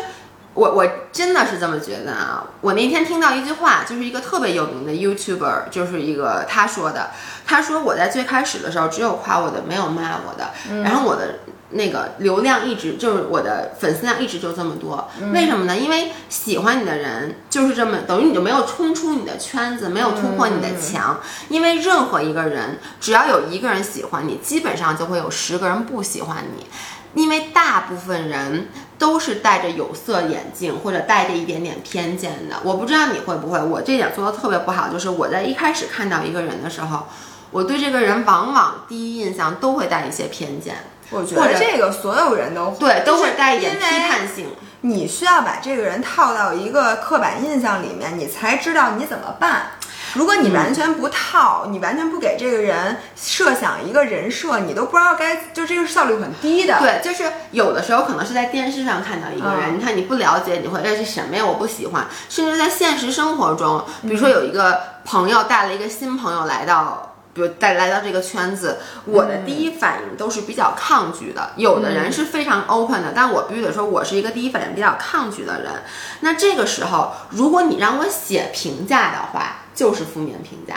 [0.53, 2.45] 我我真的是这么觉得啊！
[2.61, 7.09] 我那天听到一句话，就是一个特别有名的 YouTuber，就是一个他说的，
[7.45, 10.51] 他说我在最开始的时候只有夸我的，没有骂我的。
[10.83, 11.39] 然后我的
[11.71, 15.75] 那个流量一直就是我的粉丝量一直就这么多，为什么呢？
[15.75, 21.19] 因为喜欢你的人就是这么，等于你就没有冲出你的圈子，没有突破你的墙。
[21.49, 26.67] 因为任何一个人，只要有一个人喜欢你，基本上就会有十个人不喜欢你。
[27.13, 32.57] 因为大部分人都是戴着有色眼镜或者带着一点点偏见的。
[32.63, 37.07] 我不知道你会不会，我这点做的特别不好，就是我在一开始看到一个人的时候。
[37.51, 40.73] 我对这个人往往第一印象都会带一些偏见，
[41.11, 44.47] 我觉得这个所有人都对都会带一点批判性。
[44.81, 49.73] 你需要把这个人套到一个刻板印象里面，你才知道你怎么办。
[50.15, 56.79] 如果你完全不套，你完全不给这个人设想一个人设，你都不知道该就这个效率很低的。
[56.79, 61.45] 对，就是有的时候可能是在电视上看到一个人，你看你不了解，你会哎这什么呀？
[61.45, 62.05] 我不喜欢。
[62.29, 67.12] 甚至在现实生活中，比如说有一个朋友带了一个新朋友来到。
[67.33, 71.53] 比如带来到这个圈子，我的第一反应都是比较抗拒的。
[71.55, 75.71] 有的人是非常 open 的，但我必须得说，我是一个第一反应比较抗拒的人。
[76.19, 80.75] 那这个时候，如果你让我写评价的话，就是负面评价。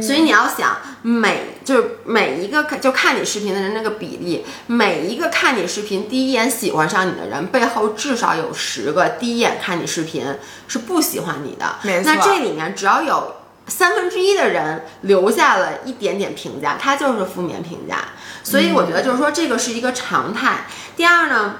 [0.00, 10.24] 所以你要想，每就是每一个看就看你视频的人那个比例，每一个看你视频第一眼喜欢上你的人，背后至少有十个第一眼看你视频
[10.68, 11.74] 是不喜欢你的。
[11.82, 12.10] 没错。
[12.14, 13.34] 那这里面只要有。
[13.72, 18.08] 三分之一的人留下了一点点评价，他就是负面评价，
[18.44, 20.66] 所以我觉得就是说这个是一个常态。
[20.94, 21.56] 第二呢，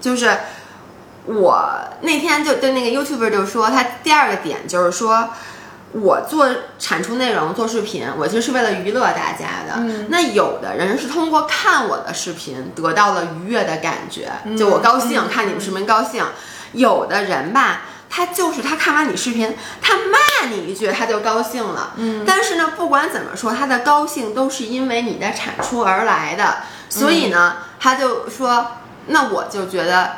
[0.00, 0.38] 就是
[1.24, 1.68] 我
[2.02, 5.30] 那天就对那个 YouTuber 就说，他第二个点就是说，
[5.90, 9.82] 我做产出内容做视频，我其实是为了娱乐大家的。
[10.08, 16.24] 那有的人是通过看我的视频得到了愉悦的感觉，就我高兴看你们视频高兴。
[16.74, 17.82] 有的人吧。
[18.16, 21.94] 他就是他看完你视频，他骂你一句，他就高兴了。
[21.96, 26.58] 嗯，但是呢，不管怎么说，他的高兴都是因为你的产出而来的。
[26.88, 28.68] 所以呢，他就说，
[29.08, 30.12] 那我就觉得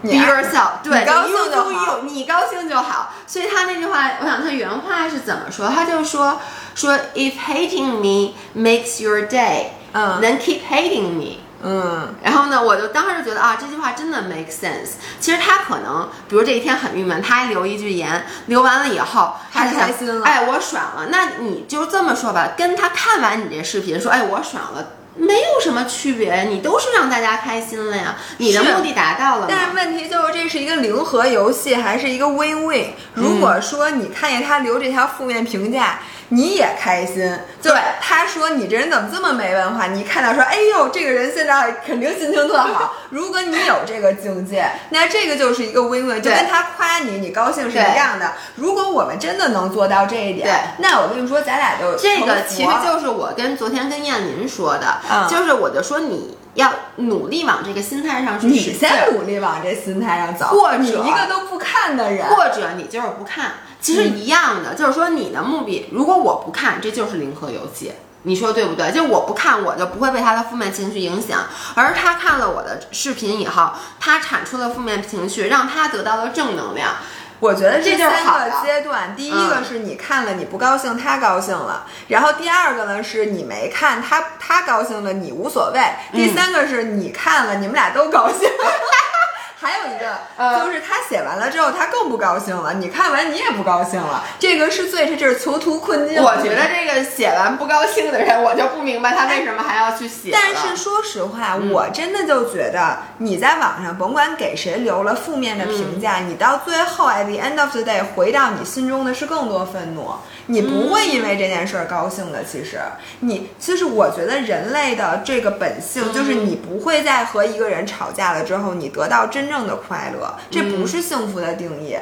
[0.00, 3.12] ，be yourself，对，高兴就好，你高兴就好。
[3.26, 5.68] 所以他那句话，我想他原话是怎么说？
[5.68, 6.40] 他就说
[6.74, 11.41] 说，if hating me makes your day，嗯，then keep hating me。
[11.62, 14.94] 嗯，然后呢，我就当时就觉得啊，这句话真的 make sense。
[15.20, 21.06] 其实他可能，比如这一天很郁闷，他还留一句言，留完了以后，他开心了，哎，我爽了。
[21.10, 24.86] 那你就这么说吧，跟他看完你这视频说，哎，我爽了。
[25.14, 29.46] 没有什么区别，你都是让大家开心了呀，你的目的达到了。
[29.46, 32.86] 但是问题就是，这是一个零和游戏，还是一个 win win？
[33.12, 35.98] 如果说你看见他留这条负面评价，
[36.32, 37.38] 你也开心。
[37.62, 39.86] 对，他说你这人怎么这么没文化？
[39.88, 42.94] 你看到说，哎呦，这个人现在肯定心情特好。
[43.10, 48.32] 如果你有这个境界，那这个就是一个 win win，就跟他夸你，你高兴是一样的。
[48.56, 55.00] 如果我们真的能做到这一点，那我跟你说，咱俩就这个其实就是我跟昨天跟燕林说的。
[55.28, 63.52] 就是我就说你要努力往这个心态上去，你先努力往这心态上走，或者一个都不看的人，或者你就是不看，
[63.82, 68.92] 其实一样的，就是说你的目的，如果我不看，这就是零和游戏，你说对不对？
[68.92, 71.40] 就我不看，我就不会被他的负面情绪影响，
[71.74, 76.92] 而他看了我的视频以后，他产出了负面情绪，让他得到了正能量。
[77.40, 85.80] 我觉得这三个阶段，第一个是你看了你不高兴，他高兴了；然后第二个呢是你没看他他高兴了，你无所谓；
[86.12, 88.48] 第三个是你看了，你们俩都高兴。
[89.62, 92.74] 还有一个就是他写完了之后，他更不高兴了。
[92.74, 96.20] 你看完你也不高兴了，这个是最这是囚徒困境。
[96.20, 100.30] 我觉得这个写完不高兴的人，我就不明白他为什么还要去写。
[100.32, 110.10] 但是说实话，我真的就觉得你在网上甭管给谁留了负面的评价，你到最后 at the end of the day 回到你心中的是更多愤怒。
[110.46, 112.42] 你不会因为这件事儿高兴的。
[112.42, 112.78] 其实
[113.20, 119.52] 你其实我觉得人类的这个本性就是你不会在和一个人吵架了之后，你得到真。
[119.52, 121.94] 正的快乐，这不是幸福的定义。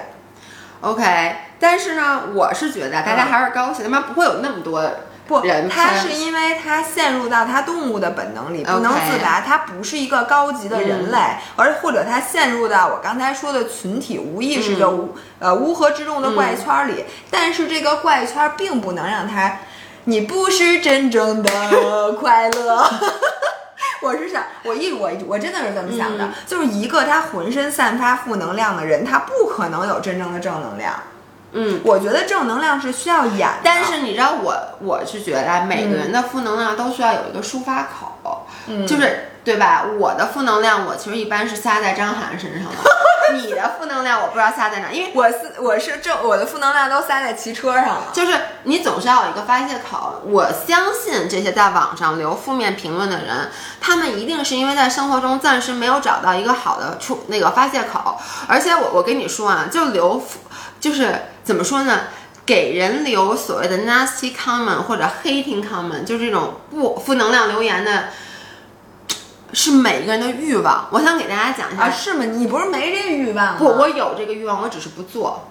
[0.83, 4.89] OK，但是呢，我是觉得大家还是高兴，他妈不会有那么多
[5.31, 5.41] 不。
[5.71, 11.19] 他是因为他陷入到他动物的本能里不能自拔，他不是一个高级的人类，
[11.55, 14.93] 而或者他陷入到我刚才说的群体无意识的
[15.39, 17.05] 呃乌合之众的怪圈里。
[17.31, 19.59] 但是这个怪圈并不能让他，
[20.05, 22.85] 你不是真正的 快乐。
[24.03, 30.95] 我是想，我一我我真的是这么想的，就是一个他浑身散发负能量的人，他不可能有真正的正能量。
[31.53, 38.10] 嗯，我觉得正能量是需要演，但是你知道我我是觉得每个人的负能量都需要有一个抒发口，
[38.87, 39.85] 就是对吧？
[39.99, 42.77] 我的负能量我其实一般是撒在张涵身上的，
[43.35, 48.05] 你的负能量我不知道撒在哪，因为我是我是正我的负能量都撒在骑车上了。
[48.13, 50.21] 就是你总是要有一个发泄口。
[50.27, 53.51] 我相信这些在网上留负面评论的人，
[53.81, 58.19] 他们一定是因为在生活中暂时没有找到一个好的出那个发泄口。
[58.47, 60.23] 而且我我跟你说啊，就留
[60.79, 62.01] 就是怎么说呢？
[62.51, 68.09] 给人留所谓的 nasty comment 或者 hating comment，就这种不负能量留言的。
[69.53, 72.25] 是每个人的欲望，我想给大家讲一下啊，是吗？
[72.25, 73.57] 你不是没这欲望吗？
[73.57, 75.50] 不，我有这个欲望，我只是不做。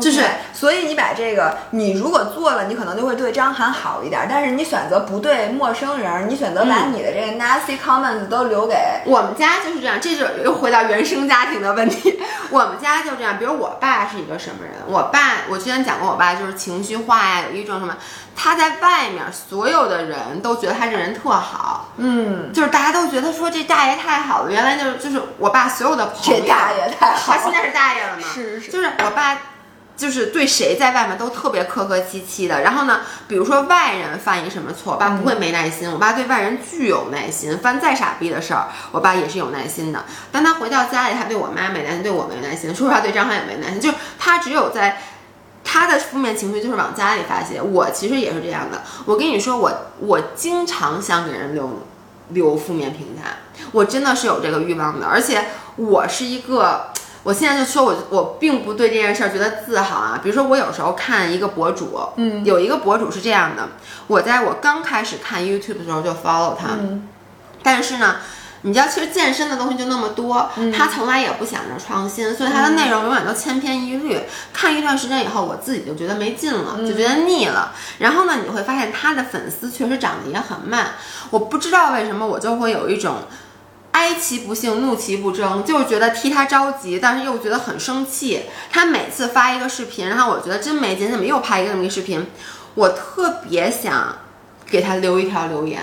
[0.00, 0.22] 就是，
[0.52, 4.26] 所以你把这个，你如果做了，你可能就会对张涵好一点。
[4.28, 8.76] 但是你选择不对陌生人，你选择把你的这个 nasty comments 都留给
[9.06, 9.98] 我们家就是这样。
[10.00, 12.20] 这就又回到原生家庭的问题。
[12.50, 13.38] 我们家就这样。
[13.38, 14.74] 比如我爸是一个什么人？
[14.86, 17.96] 我爸，我之前讲过，我爸就是情绪化呀，有一种什么？
[18.34, 21.88] 他在外面，所有的人都觉得他这人特好。
[21.96, 24.50] 嗯，就是大家都觉得说这大爷太好了。
[24.50, 28.22] 原来就是就是我爸所有的朋友，这大爷太好，他现在是大爷了吗？
[28.34, 29.38] 是是，就是我爸。
[29.96, 40.04] 就是对谁在外面都特别客客气气的，然后呢，比如说外人犯一什么错，我爸不会没耐心，我爸对外人具有耐心，犯再傻逼的事儿，我爸也是有耐心的。
[40.30, 45.00] 当他回到家里，他对我妈没耐心，对我没耐心，说实话对张翰也没耐心，就是他只有在
[45.64, 47.62] 他的负面情绪就是往家里发泄。
[47.62, 51.86] 我其实也是这样的，我跟你说，我我经常想给人留
[52.28, 53.22] 留负面评价，
[53.72, 56.88] 我真的是有这个欲望的，而且我是一个。
[57.26, 60.20] 我现在就说，我我并不对这件事儿觉得自豪啊。
[60.22, 63.70] 比如说，我有时候看一个博主，嗯，有一个博主是这样的。
[64.06, 66.78] 我在我刚开始看 YouTube 的时候就 follow 他，
[67.64, 68.18] 但是呢，
[68.60, 74.20] 你知道，其实健身的东西就那么多，他从来也不想着创新，所以他的内容永远都千篇一律。
[74.52, 77.72] 看一段时间以后，我自己就觉得没劲了，就觉得腻了。
[77.98, 80.90] 然后呢，你会发现他的粉丝确实涨得也很慢。
[81.30, 83.16] 我不知道为什么，我就会有一种。
[83.96, 88.42] 哀其不幸，怒其不争，就是觉得替他着急，但是又觉得很生气。
[88.70, 92.26] 他每次发一个视频，然后我觉得真没劲，怎么又拍一个这么一个视频？
[92.74, 94.14] 我特别想
[94.66, 95.80] 给他留一条留言，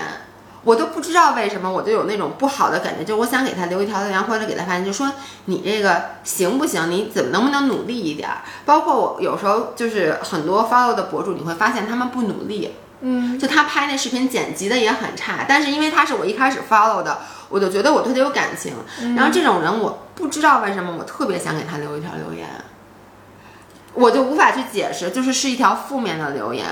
[0.62, 5.10] 我都不知道为什么，我就有那种不好的感觉，就我想给他留一条留言，或者给他发现，就说
[5.46, 6.88] 你这个行不行？
[6.92, 8.30] 你怎么能不能努力一点？
[8.64, 12.76] 包括我有时候就是很多 follow 的博主，你会发现他们不努力。
[13.06, 17.18] 嗯，就他拍那视频剪辑的也很差，但是因为他是我一开始 follow 的，
[17.54, 18.72] 我就觉得我对他有感情。
[19.14, 22.48] 然后这种人，我不知道为什么，我特别想给他留一条留言。
[23.92, 26.66] 我就无法去解释，就是是一条负面的留言，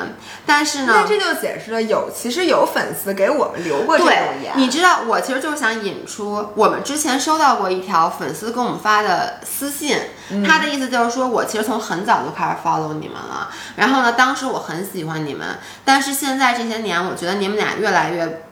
[0.45, 4.12] 但是呢，那这就解释了有其实有粉丝给我们留过这种
[4.43, 4.55] 言。
[4.57, 9.97] 你知道，我其实就是想引出我们之前收到过一条粉丝给我们发的私信，
[10.45, 15.47] 他的意思就是说我其实从很早就开始 follow 你们了，然后呢，当时我很喜欢你们，
[15.85, 18.43] 但是现在这些年，我觉得你们俩越来越。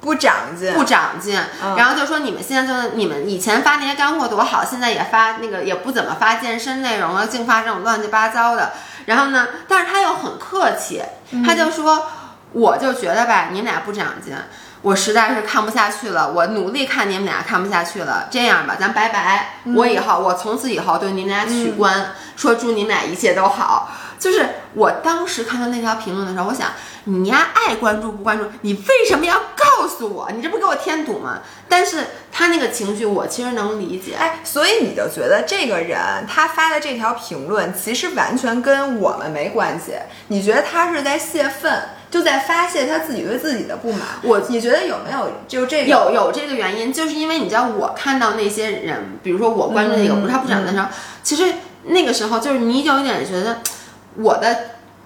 [0.00, 1.38] 不长进，不长进，
[1.76, 8.72] 然后就说你们现在就是你们以前发那些干货多好，现在也发那个也不怎么发健身内容了，净发这种乱七八糟的。
[9.06, 11.02] 然后呢，但是他又很客气，
[11.46, 12.06] 他就说，
[12.52, 14.34] 我就觉得吧，你们俩不长进，
[14.82, 23.90] 我实在是看不下去了，我努力看你们俩看不下去了，这样吧，咱拜拜，我以后我从此以后对你们俩取关，说祝你们俩一切都好。
[24.20, 26.68] 就是我当时看到那条评论的时候，我想。
[27.04, 28.44] 你呀，爱关注不关注？
[28.60, 30.30] 你为什么要告诉我？
[30.32, 31.40] 你这不给我添堵吗？
[31.66, 34.14] 但是他那个情绪，我其实能理解。
[34.14, 35.98] 哎，所以你就觉得这个人
[36.28, 39.94] 他发的这条评论，其实完全跟我们没关系。
[40.28, 41.72] 你觉得他是在泄愤，
[42.10, 44.02] 就在发泄他自己对自己的不满？
[44.22, 45.90] 我，你觉得有没有就这个？
[45.90, 50.86] 有有这个原因，就是因为你知道，我看到那些人，比如说我关注那个不是他不长的时候，
[51.22, 51.54] 其实
[51.84, 53.60] 那个时候就是你有一点觉得
[54.16, 54.56] 我的。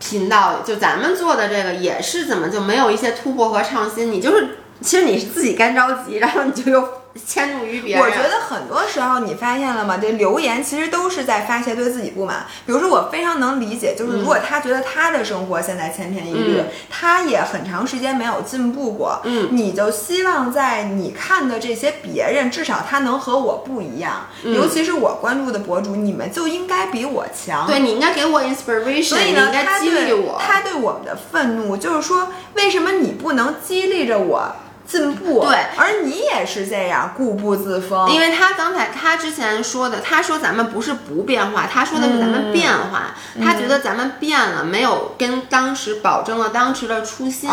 [0.00, 4.12] 频道就咱们做的这个也是怎么就没有一些突破和创新？
[4.12, 6.86] 你就是其实你是自己干着急，然后你就又。
[7.25, 9.99] 迁怒于别人，我觉得很多时候你发现了吗？
[10.01, 12.45] 这留言其实都是在发泄对自己不满。
[12.67, 16.61] 比如说，我非常能理解，就是如果他觉得他的生活现在千篇一律，
[16.91, 24.27] 他也很长时间没有进步过，嗯，你就希望在你看的这些别人，至少他能和我不一样。
[24.43, 27.67] 尤其是我关注的博主，你们就应该比我强。
[27.67, 34.53] 对你应该给我 inspiration，所以呢，他对他对我们的愤怒就是说，为什么你不能激励着我？
[34.87, 38.11] 进步对，而你也是这样固步自封。
[38.11, 43.14] 因为他刚才他之前说的，他说咱们不是不变化，他说的是咱们变化。
[43.43, 47.51] 他觉得咱们变了，没有跟当时保证了当时的初心，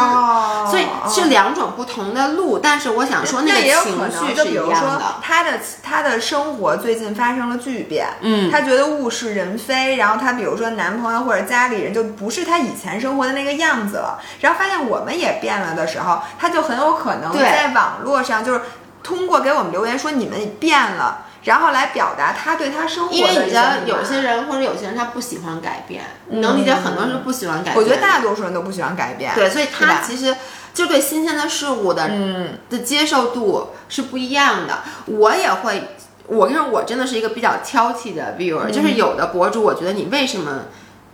[0.70, 2.60] 所以是两种不同的路。
[2.60, 5.02] 但是我想说，那个情绪就比如说。
[5.24, 17.21] 他的他的生活最近发生了巨变，嗯，他觉得物是人非，然后他比如说男朋友或者家里人就不是他以前生活的那个样子了，然后发现我们也变了的时候，他就很有可能。
[17.22, 18.62] 能在网络上就是
[19.04, 23.18] 通过给我们留言说你们变了，然后来表达他对他生活的。
[23.18, 27.78] 因为你知道，有些人或者有些人他不喜欢改变，你能理解很多人是不喜欢改变。
[27.78, 29.34] 我觉得大多数人都不喜欢改变。
[29.34, 30.36] 对，所以他其实
[30.74, 34.80] 就对新鲜的事物的嗯的接受度是不一样的。
[35.08, 35.96] 我也会，
[36.28, 40.66] 我跟你说，我真的是一个比较挑剔的 viewer，就是有的博主，我觉得你为什么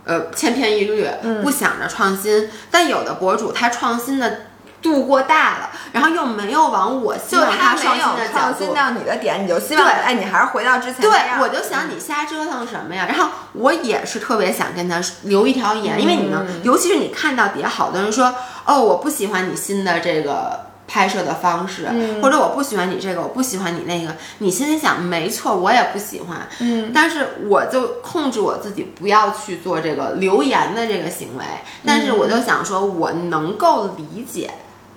[0.04, 1.08] 呃千篇一律，
[1.42, 4.40] 不想着创新，但有的博主他创新的。
[4.80, 11.00] 度过大了，然后又没有往我希望他创新的角度到你的点，你就希望哎，你还是回到之前。
[11.00, 11.10] 对，
[11.40, 13.06] 我就想你瞎折腾什么呀？
[13.08, 18.32] 然后我也是特别想跟他留一条言，因为你能，尤其是你看到底下好多人说，
[18.64, 21.88] 哦，我不喜欢你新的这个拍摄的方式，
[22.22, 31.44] 或者我不喜欢你这个，我不喜欢你那个，你心里想，没错，我也不喜欢，嗯，但是我就控制我自己不要去做这个留言的这个行为，
[31.84, 34.48] 但是我就想说，我能够理解。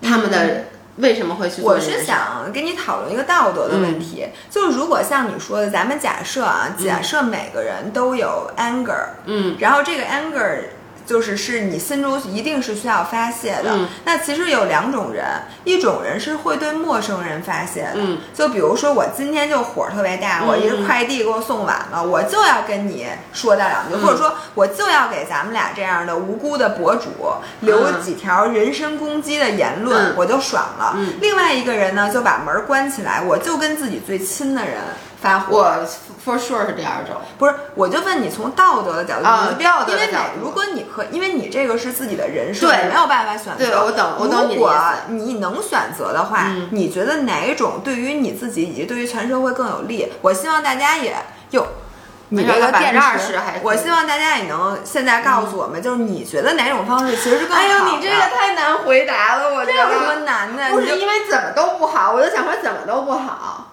[0.01, 0.65] 他们的
[0.97, 1.61] 为什么会去？
[1.61, 10.59] 我是想跟你讨论一个道德的问题，就是如果像你说的，咱们假设啊，假设每个人都有 anger，嗯，然后这个 anger。
[11.11, 13.77] 就是是你心中一定是需要发泄的。
[14.05, 15.25] 那其实有两种人，
[15.65, 17.95] 一种人是会对陌生人发泄的。
[17.95, 27.09] 嗯，就比如说我今天就火特别大，我一个快递给我送晚了，我就要跟你说他两句，或者说我就要给咱们俩这样的无辜的博主
[27.59, 30.97] 留几条人身攻击的言论，我就爽了。
[31.19, 34.77] 另外一个人呢，就把门关起来，我就跟自己最亲的人。
[35.21, 35.87] 发火，我
[36.25, 43.65] for sure 是第二种，不是，我就问你从道德的角度，啊，道德的角度，如果你可，因为你这个是自己的人生，对没有办法选择。
[43.65, 44.75] 对，我懂，我懂你如果
[45.09, 50.11] 你能选择的话，你觉得哪种对于你自己以及对于全社会更有利？
[50.21, 51.15] 我希望大家也
[51.51, 51.67] 有。
[52.33, 57.61] 你这个电二十，还我希望大家也能现在告诉我们，就是你觉得哪种方式其实是更好？
[57.61, 59.73] 哎呦，你这个太难回答了，我觉得。
[59.73, 60.69] 这有什么难的？
[60.69, 63.70] 不是因为怎么都不好，我就想说怎么都不好。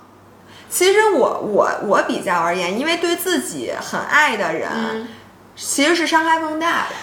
[0.71, 5.09] 其实我我我比较而言，因为对自己很爱的人，
[5.57, 6.95] 其实是伤害更大的。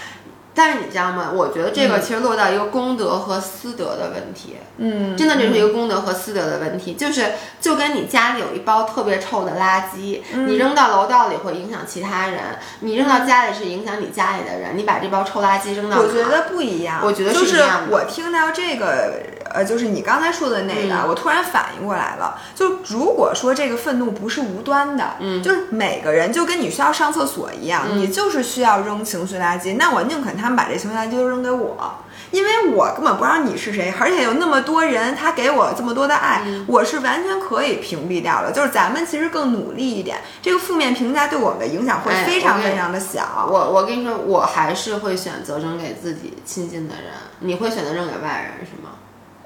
[0.57, 1.29] 但是你知道吗？
[1.33, 4.55] 我觉得这个其实落到一个功德和私德的问题。
[4.77, 6.93] 嗯，真的这是一个功德和私德的问题。
[6.93, 12.39] 就是就跟你家里有一包特别臭的垃圾，你扔到楼道里会影响其他人，
[12.79, 14.77] 你扔到家里是影响你家里的人。
[14.77, 17.01] 你把这包臭垃圾扔到，我觉得不一样。
[17.03, 17.61] 我觉得是。
[17.89, 19.34] 我听到这个。
[19.55, 22.37] 呃，就是你刚才说的那个，我突然反应过来了。
[22.53, 29.77] 就如果说这个愤怒不是无端的，嗯，就是每个人就跟你需要上厕所一样，你就是需要扔情绪垃圾。
[29.77, 31.95] 那我宁肯他们把这情绪垃圾都扔给我，
[32.31, 38.51] 因为我根本不知道你是谁，而且有那么多人他给我这么多的爱，我是完全可以屏蔽掉的。
[38.51, 43.47] 就是咱们其实更努力一点，这个负面评价对我们的影响会非常非常的小。
[43.49, 47.05] 我我跟你说，我还是会选择扔给自己亲近的人。
[47.39, 48.91] 你会选择扔给外人是吗？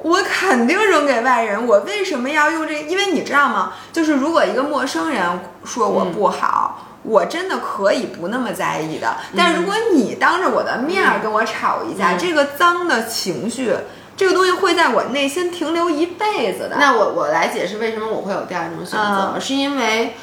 [0.02, 1.68] 我肯定扔给外人。
[1.68, 2.74] 我为什么要用这？
[2.84, 3.74] 因为你知道吗？
[3.92, 5.22] 就是如果一个陌生人
[5.66, 9.18] 说我不好，我真的可以不那么在意的。
[9.36, 13.76] 但如果你当着我的面儿跟我吵一架，这个脏的情绪，
[14.16, 16.78] 这个东西会在我内心停留一辈子的。
[16.80, 20.16] 那我我来解释为什么我会有第二种选择，是因为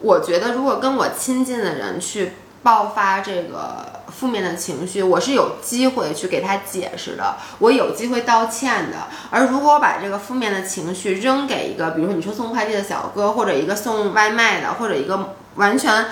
[0.00, 3.97] 我觉得如果跟我亲近的人去爆发这个。
[4.18, 9.06] 负面的情绪，我是有机会去给他解释的，我有机会道歉的。
[9.30, 16.06] 而如果我把这个负面的情绪扔给一个，比如说你说送快递的小哥，或者一个送外卖的，或者一个完全。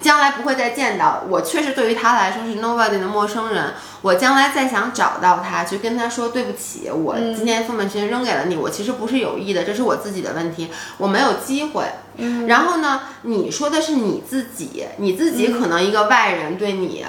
[0.00, 3.74] 将来不会再见到我，确实对于他来说是 nobody 的陌生人。
[4.00, 11.82] 我将来再想找到他，去跟他说对不起，我今天负面情绪扔给了你，我其实不是有意的，这是我自己的问题，我没有机会。
[12.16, 17.04] 嗯，然后呢，你说的是你自己，你自己可能一个外人对你，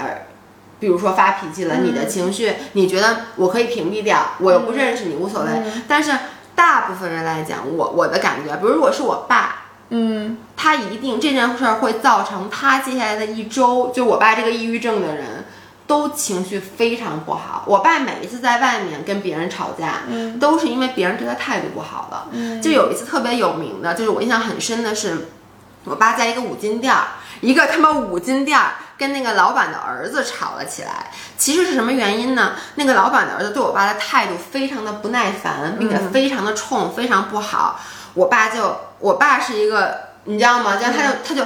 [0.79, 5.51] 比如说发脾气了，你的情绪，你觉得我可以屏蔽掉，我又不认识你，无所谓。
[5.87, 6.11] 但是
[6.55, 9.63] 大部分人来讲，我我的感觉，比如如果是我爸。
[9.91, 15.45] 嗯，他一定这件事儿会造成他接下来的一周，就我爸这个抑郁症的人，
[15.87, 17.63] 都情绪非常不好。
[17.65, 22.27] 我爸每一次在外面跟别人吵架，嗯，都是因为别人对他态度不好了。
[22.29, 25.29] 嗯，就有一次特别有名的，就是我印象很深的是，
[25.85, 27.07] 我爸在一个五金店儿，
[27.41, 31.09] 一个他妈五金店儿跟那个老板的儿子吵了起来。
[31.37, 32.51] 其实是什么原因呢？
[32.75, 37.79] 那个老板的儿子对我爸的态度非常的不耐烦，并且非常的冲，非常不好。
[38.13, 40.77] 我爸就，我爸是一个，你知道吗？
[40.81, 41.43] 然后他就他就，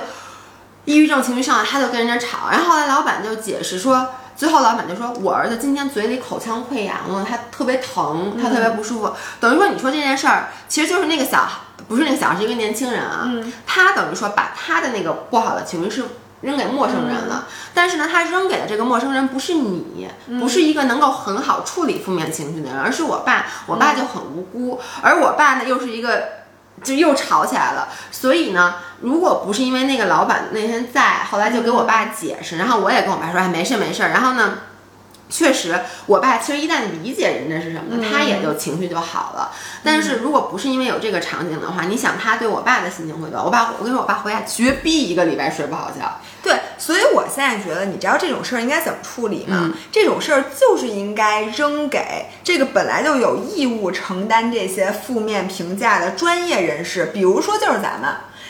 [0.86, 2.50] 抑郁症情绪上来，他就跟人家吵。
[2.50, 9.14] 然后后来老板就解释说，最后老板就说，我儿子今天嘴里口腔溃疡了，他特别疼，他特别不舒服。
[9.40, 11.48] 等于说，你说这件事儿，其实就是那个小，
[11.88, 13.30] 不是那个小孩，是一个年轻人啊。
[13.68, 16.04] 他等于说把他的那个不好的情绪是
[16.44, 17.48] 扔给陌生人了。
[17.74, 20.08] 但是呢，他扔给的这个陌生人不是你，
[20.40, 23.48] 不是一个能够很好处理负面情绪的人，而是我爸。
[23.66, 26.44] 我爸就很无辜，而我爸呢又是一个。
[26.84, 27.88] 就又吵起来了。
[28.12, 34.02] 所以呢，如果不是因为那个老板那天在，后来就给我爸解释，然后我也跟我爸说，哎，没事没事。
[34.02, 34.56] 然后呢？
[35.30, 39.52] 确实，我爸其实一旦理解人家是什么，他也就情绪就好了。
[39.84, 43.42] 但是如果不是因为有这个场景的话，你想他对我爸的心情会多？
[43.42, 46.20] 我爸，我跟你说，我爸回家绝逼一个礼拜睡不好觉。
[46.44, 49.72] 对，所以我现在觉得，你知道这种事儿应该怎么处理吗？
[49.92, 58.10] 这种事儿就是应该扔给这个本来就有义务承担这些负面评价的专业人士，比如说就是咱们。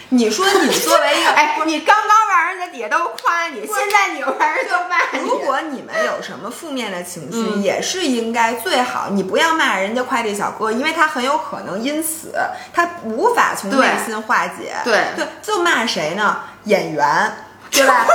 [0.10, 5.28] 你说你作为一个 哎，你刚刚让人家底下都夸你，现在你又让人就骂你。
[5.28, 12.32] 如果你们有什么负面的情绪，也是应该最好你不要骂人家快递小哥，因为他很有可能因此
[12.72, 14.76] 他无法从内心化解。
[14.84, 16.41] 对对，就骂谁呢？
[16.66, 17.34] 演员。
[17.74, 18.05] 对吧？
[18.07, 18.11] 不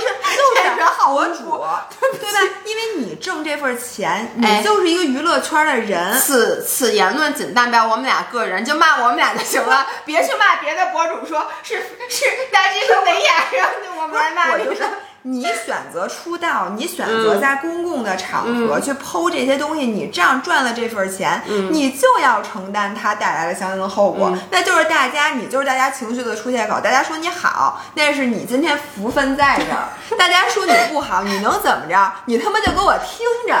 [0.00, 1.64] 是，就是博主，
[2.18, 2.40] 对吧？
[2.64, 6.18] 因为你挣这份钱，你就是一个娱乐圈的人。
[6.18, 11.76] 此此言论仅代表我们俩个人，就骂我们俩就行了， 别去骂别的博主，说是
[12.08, 13.32] 是大金说没演，
[13.62, 14.52] 上就我们来骂。
[14.52, 14.82] 我就是。
[15.26, 24.36] 你选择出道，你选择在公共的场合去剖这些东西，你这样赚了这份钱，你就要承担它带来的相应的后果。
[24.50, 26.78] 那就是大家，你就是大家情绪的出气口。
[26.78, 32.12] 大家说你好，那是你今天福分在这儿； 大家说你不好，你能怎么着？
[32.26, 33.56] 你他妈就给我听着。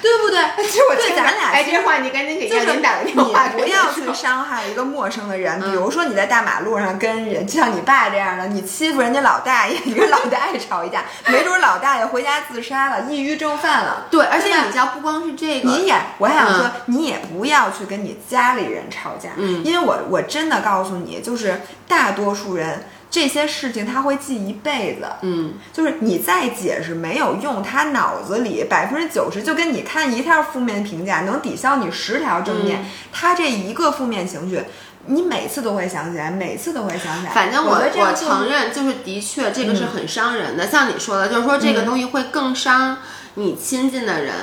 [0.00, 0.40] 对不对？
[0.66, 3.48] 其实我对咱俩，哎，这话你赶紧给燕林打个电话。
[3.54, 14.06] 你不要去伤害一个陌生的人，比如说你在大马路上跟人，就像你爸这样的，你欺负人家老大爷， 你跟老大爷吵一架，没准老大爷回家自杀了，抑郁症犯了。
[14.10, 22.86] 对，而且你家不光是这个，你也，我还想说，你也不要去跟你家里人吵架，嗯，因为我我真的告诉你，就是大多数人。
[23.12, 32.82] 这些事情他会记一辈子，嗯，就是你再解释没有用，他脑子里百分之九十就跟你看一条负面评价能抵消你十条正面，
[33.12, 34.64] 他这一个负面情绪，
[35.08, 37.32] 你每次都会想起来，每次都会想起来。
[37.34, 42.96] 反正我我承认，就是的确这个是很伤人的，像你说的，就是说这个东西会更伤
[43.34, 44.34] 你亲近的人，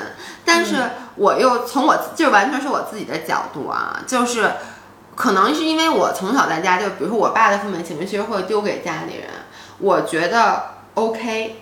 [0.45, 0.75] 但是
[1.15, 4.51] 我又从我就完全是我自己的角度啊，就是。
[5.19, 9.27] 可能是因为我从小在家，就比如说我爸的负面情绪，其实会丢给家里人。
[9.79, 11.57] 我觉得 OK，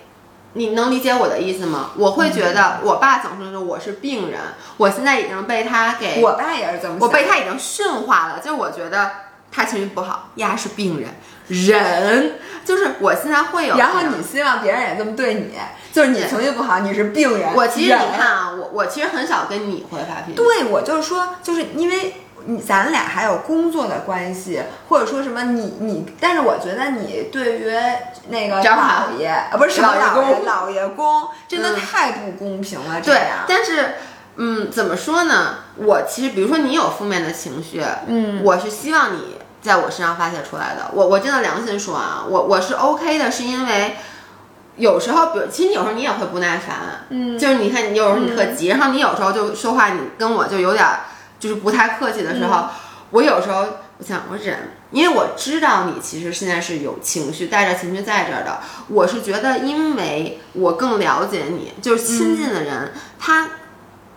[0.52, 1.90] 你能理解我的意思吗？
[1.96, 4.38] 我会觉得我爸总是说我是病人，
[4.76, 8.38] 我现在已经被他给，我爸也是这么，我被他已经驯化了。
[8.38, 9.10] 就是我觉得
[9.50, 11.10] 他情绪不好，呀是病人，
[11.48, 13.76] 人就是我现在会有。
[13.76, 15.50] 然后你希望别人也这么对你，
[15.92, 17.52] 就是你情绪不好，你是病人。
[17.56, 20.36] 我其实你看啊，我我其实很少跟你会发脾气。
[20.36, 22.14] 对，我就是说，就是因为。
[22.50, 27.70] 你咱俩还有工作的关系，或者说什么你你，但是我觉得你对于
[28.30, 33.02] 那个老爷啊，不是什么老爷老爷公，真的太不公平了。
[33.02, 33.96] 对，但是
[34.36, 35.56] 嗯，怎么说呢？
[35.76, 40.90] 我其实比如说你有负面的情绪，嗯，我是希望你在我身上发泄出来的。
[40.94, 43.96] 我我真的良心说啊，我我是 OK 的，是因为
[44.76, 50.86] 有时候，比如其实有时候你也会不耐烦，嗯，就是你看你有时候你特急，然后你有时候就说话，你跟我就有点。
[51.38, 52.66] 就是不太客气的时候，
[53.10, 53.60] 我有时候
[53.98, 58.60] 我想我忍，因为我知道你其实现在是有情绪，带着情绪在这儿的。
[58.88, 63.48] 我是觉得，因为我更了解你，就是亲近的人，他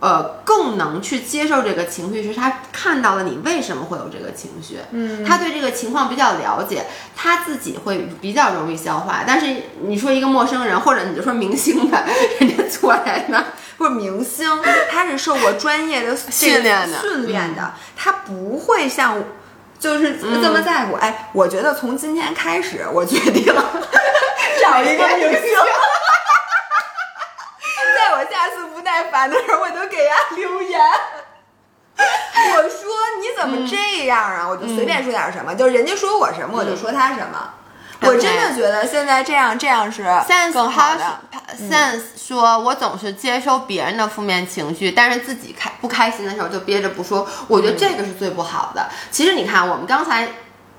[0.00, 9.24] 呃更能去接受这个情绪，是他看到了你为什么会有这个情绪，嗯，他对这个情况比较了解，他自己会比较容易消化。
[9.26, 12.04] 但是你说一个陌生人，或者你就说明星吧，
[12.40, 13.44] 人家坐在那。
[13.82, 14.48] 不是明星，
[14.88, 19.20] 他是受过专业的 训练的，训练的，他不会像，
[19.76, 20.94] 就是这么在乎。
[20.94, 23.44] 哎，我觉得从今天开始，我决定
[24.62, 25.56] 找一个明星，
[27.96, 30.80] 在我下次不耐烦的时候，我就给他留言。
[31.96, 32.88] 我说
[33.20, 34.46] 你怎么这样啊？
[34.48, 37.52] 我就随便说点什么，就是人家说我什么，我就说他什么。
[38.02, 40.04] 我真的觉得现在这样这样是
[40.52, 41.20] 更好的。
[41.58, 47.28] Sense 说，我总是接收别人的负面情绪，但是自己开不开心的时候就憋着不说。
[47.48, 48.88] 我觉得这个是最不好的。
[49.10, 50.28] 其实你看，我们刚才。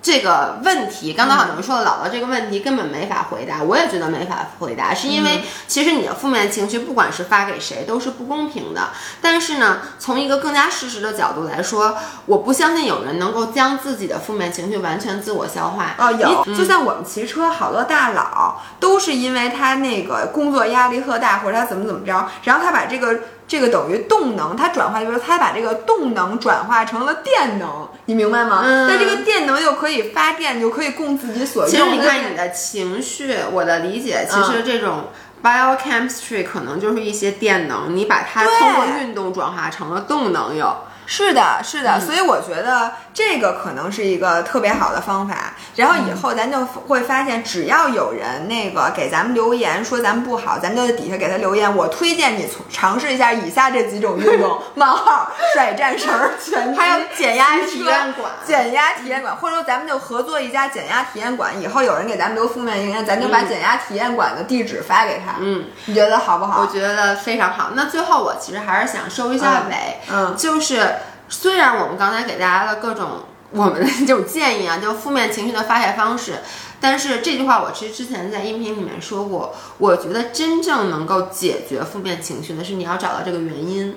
[0.03, 8.89] 这个问题，刚刚好你们说的，姥姥这个问题根本没法回答，我也觉得没法回答，是因为其实你的负面情绪，不管是发给谁，都是不公平的。
[9.21, 11.95] 但是呢，从一个更加事实的角度来说，
[12.25, 15.95] 我不相信有人能够将自己的负面情绪完全自我消化。
[15.97, 23.21] 哦，有，就像我们骑车，好多大佬都是因为他那个工作压力特大，或者他怎么怎么着，然后他把这个。
[23.47, 28.63] 这个等于动能，它转化就是它把这个动能转化成了电能，你明白吗？
[28.63, 31.71] 那这个电能又可以发电，就可以供自己所用。
[31.71, 35.09] 其实你看你的情绪，我的理解，其实这种
[35.43, 40.75] biochemistry 可能就是一些电能，你把它通过运动转化成了动能，有。
[41.05, 45.53] 是的，是的，所以我觉得这个可能是一个特别好的方法。
[45.75, 51.75] 然后以后咱就会发现，只要有人那个给咱们留言说咱们不好，咱们就在底下给他留言。
[51.75, 61.59] 我推荐你从尝试一下以下这几种运动： 冒号、甩战绳、拳击，还有减压体验馆、减压体验馆，或者说咱们就合作一家减压体验馆。
[61.59, 65.35] 以后有人给咱们留负面留言，咱就把减压体验馆的地址发给他。
[65.39, 66.61] 嗯，你觉得好不好？
[66.61, 67.71] 我觉得非常好。
[67.73, 70.95] 那最后我其实还是想收一下尾，嗯，就是
[71.29, 76.39] 虽然我们刚才给大家的各种我们的这种建议啊，就负面情绪的发泄方式，
[76.79, 83.95] 但是这句话我其实之前在音频里面说过，我觉得真正能够解决负面情绪的是你要找到这个原因。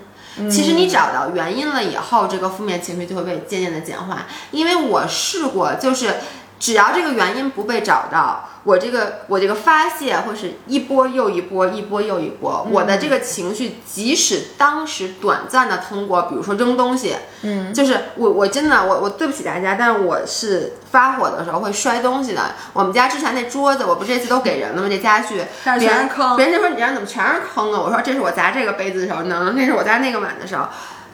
[0.50, 4.26] 其实你找到原因了以后，这个负面情绪就会被渐渐的简化。
[4.50, 6.16] 因为我试过，就是
[6.58, 8.50] 只要这个原因不被找到。
[8.66, 12.66] 我这个我这个发泄会是一波又一波，一波又一波。
[12.68, 22.42] 我的这个情绪，即使当时短暂的通过，比如说扔东西，嗯，就是我我真的我我对不起大家，但是我是发火的时候会摔东西的。
[22.72, 24.88] 我们家之前那桌子，我不这次都给人了吗？
[24.90, 27.80] 这家具，但别人坑，别人就说你家怎么全是坑啊？
[27.80, 30.66] 我说这是我砸这个杯子的时候能，那是我砸那个碗的时候。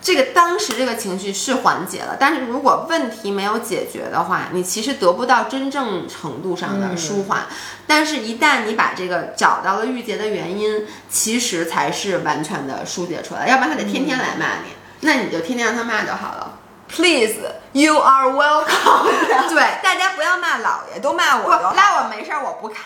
[0.02, 7.46] 这个当时这个情绪是缓解了，但是如果问题没有解决的话，你其实得不到真正程度上的舒缓。
[7.86, 13.46] 但是，一旦你把这个找到了郁结的原因，其实才是完全的疏解出来。
[13.46, 14.72] 要不然他得天天来骂你，
[15.02, 16.58] 那你就天天让他骂就好了。
[16.94, 17.36] Please,
[17.72, 19.08] you are welcome。
[19.48, 21.48] 对，大家不要骂老爷，都骂我。
[21.74, 22.76] 拉我没事儿，我不看。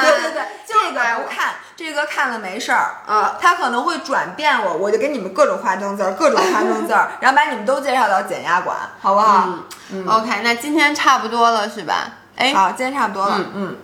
[0.00, 2.98] 对 对对，这个不看，这个看了没事儿。
[3.08, 9.48] 嗯，他可能会转变我，我就给你们各种花生字儿，各种花生字儿，然后把你们都介绍到减压馆，好不好？
[9.90, 10.06] 嗯。
[10.06, 12.08] OK，那今天差不多了，是吧？
[12.36, 13.40] 哎，好，今天差不多了。
[13.54, 13.76] 嗯。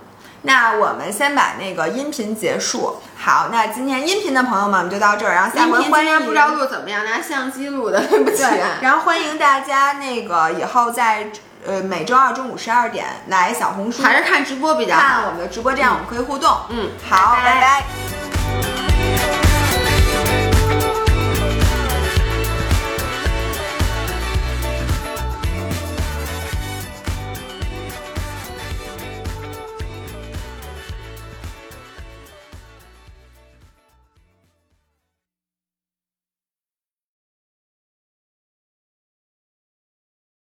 [0.46, 3.00] 那我们先把那个音频结束。
[3.16, 8.44] 好，那今天音频的朋友们我们就到这儿，然后下回欢迎不知道录怎么样，拿相机录的，对不起。
[8.82, 11.28] 然后欢迎大家那个以后在
[11.66, 16.54] 呃每周二中午十二点来小红书，还是看直播比较好，看我们的直播，这样我们可以互动。
[16.68, 18.43] 嗯，好，拜拜。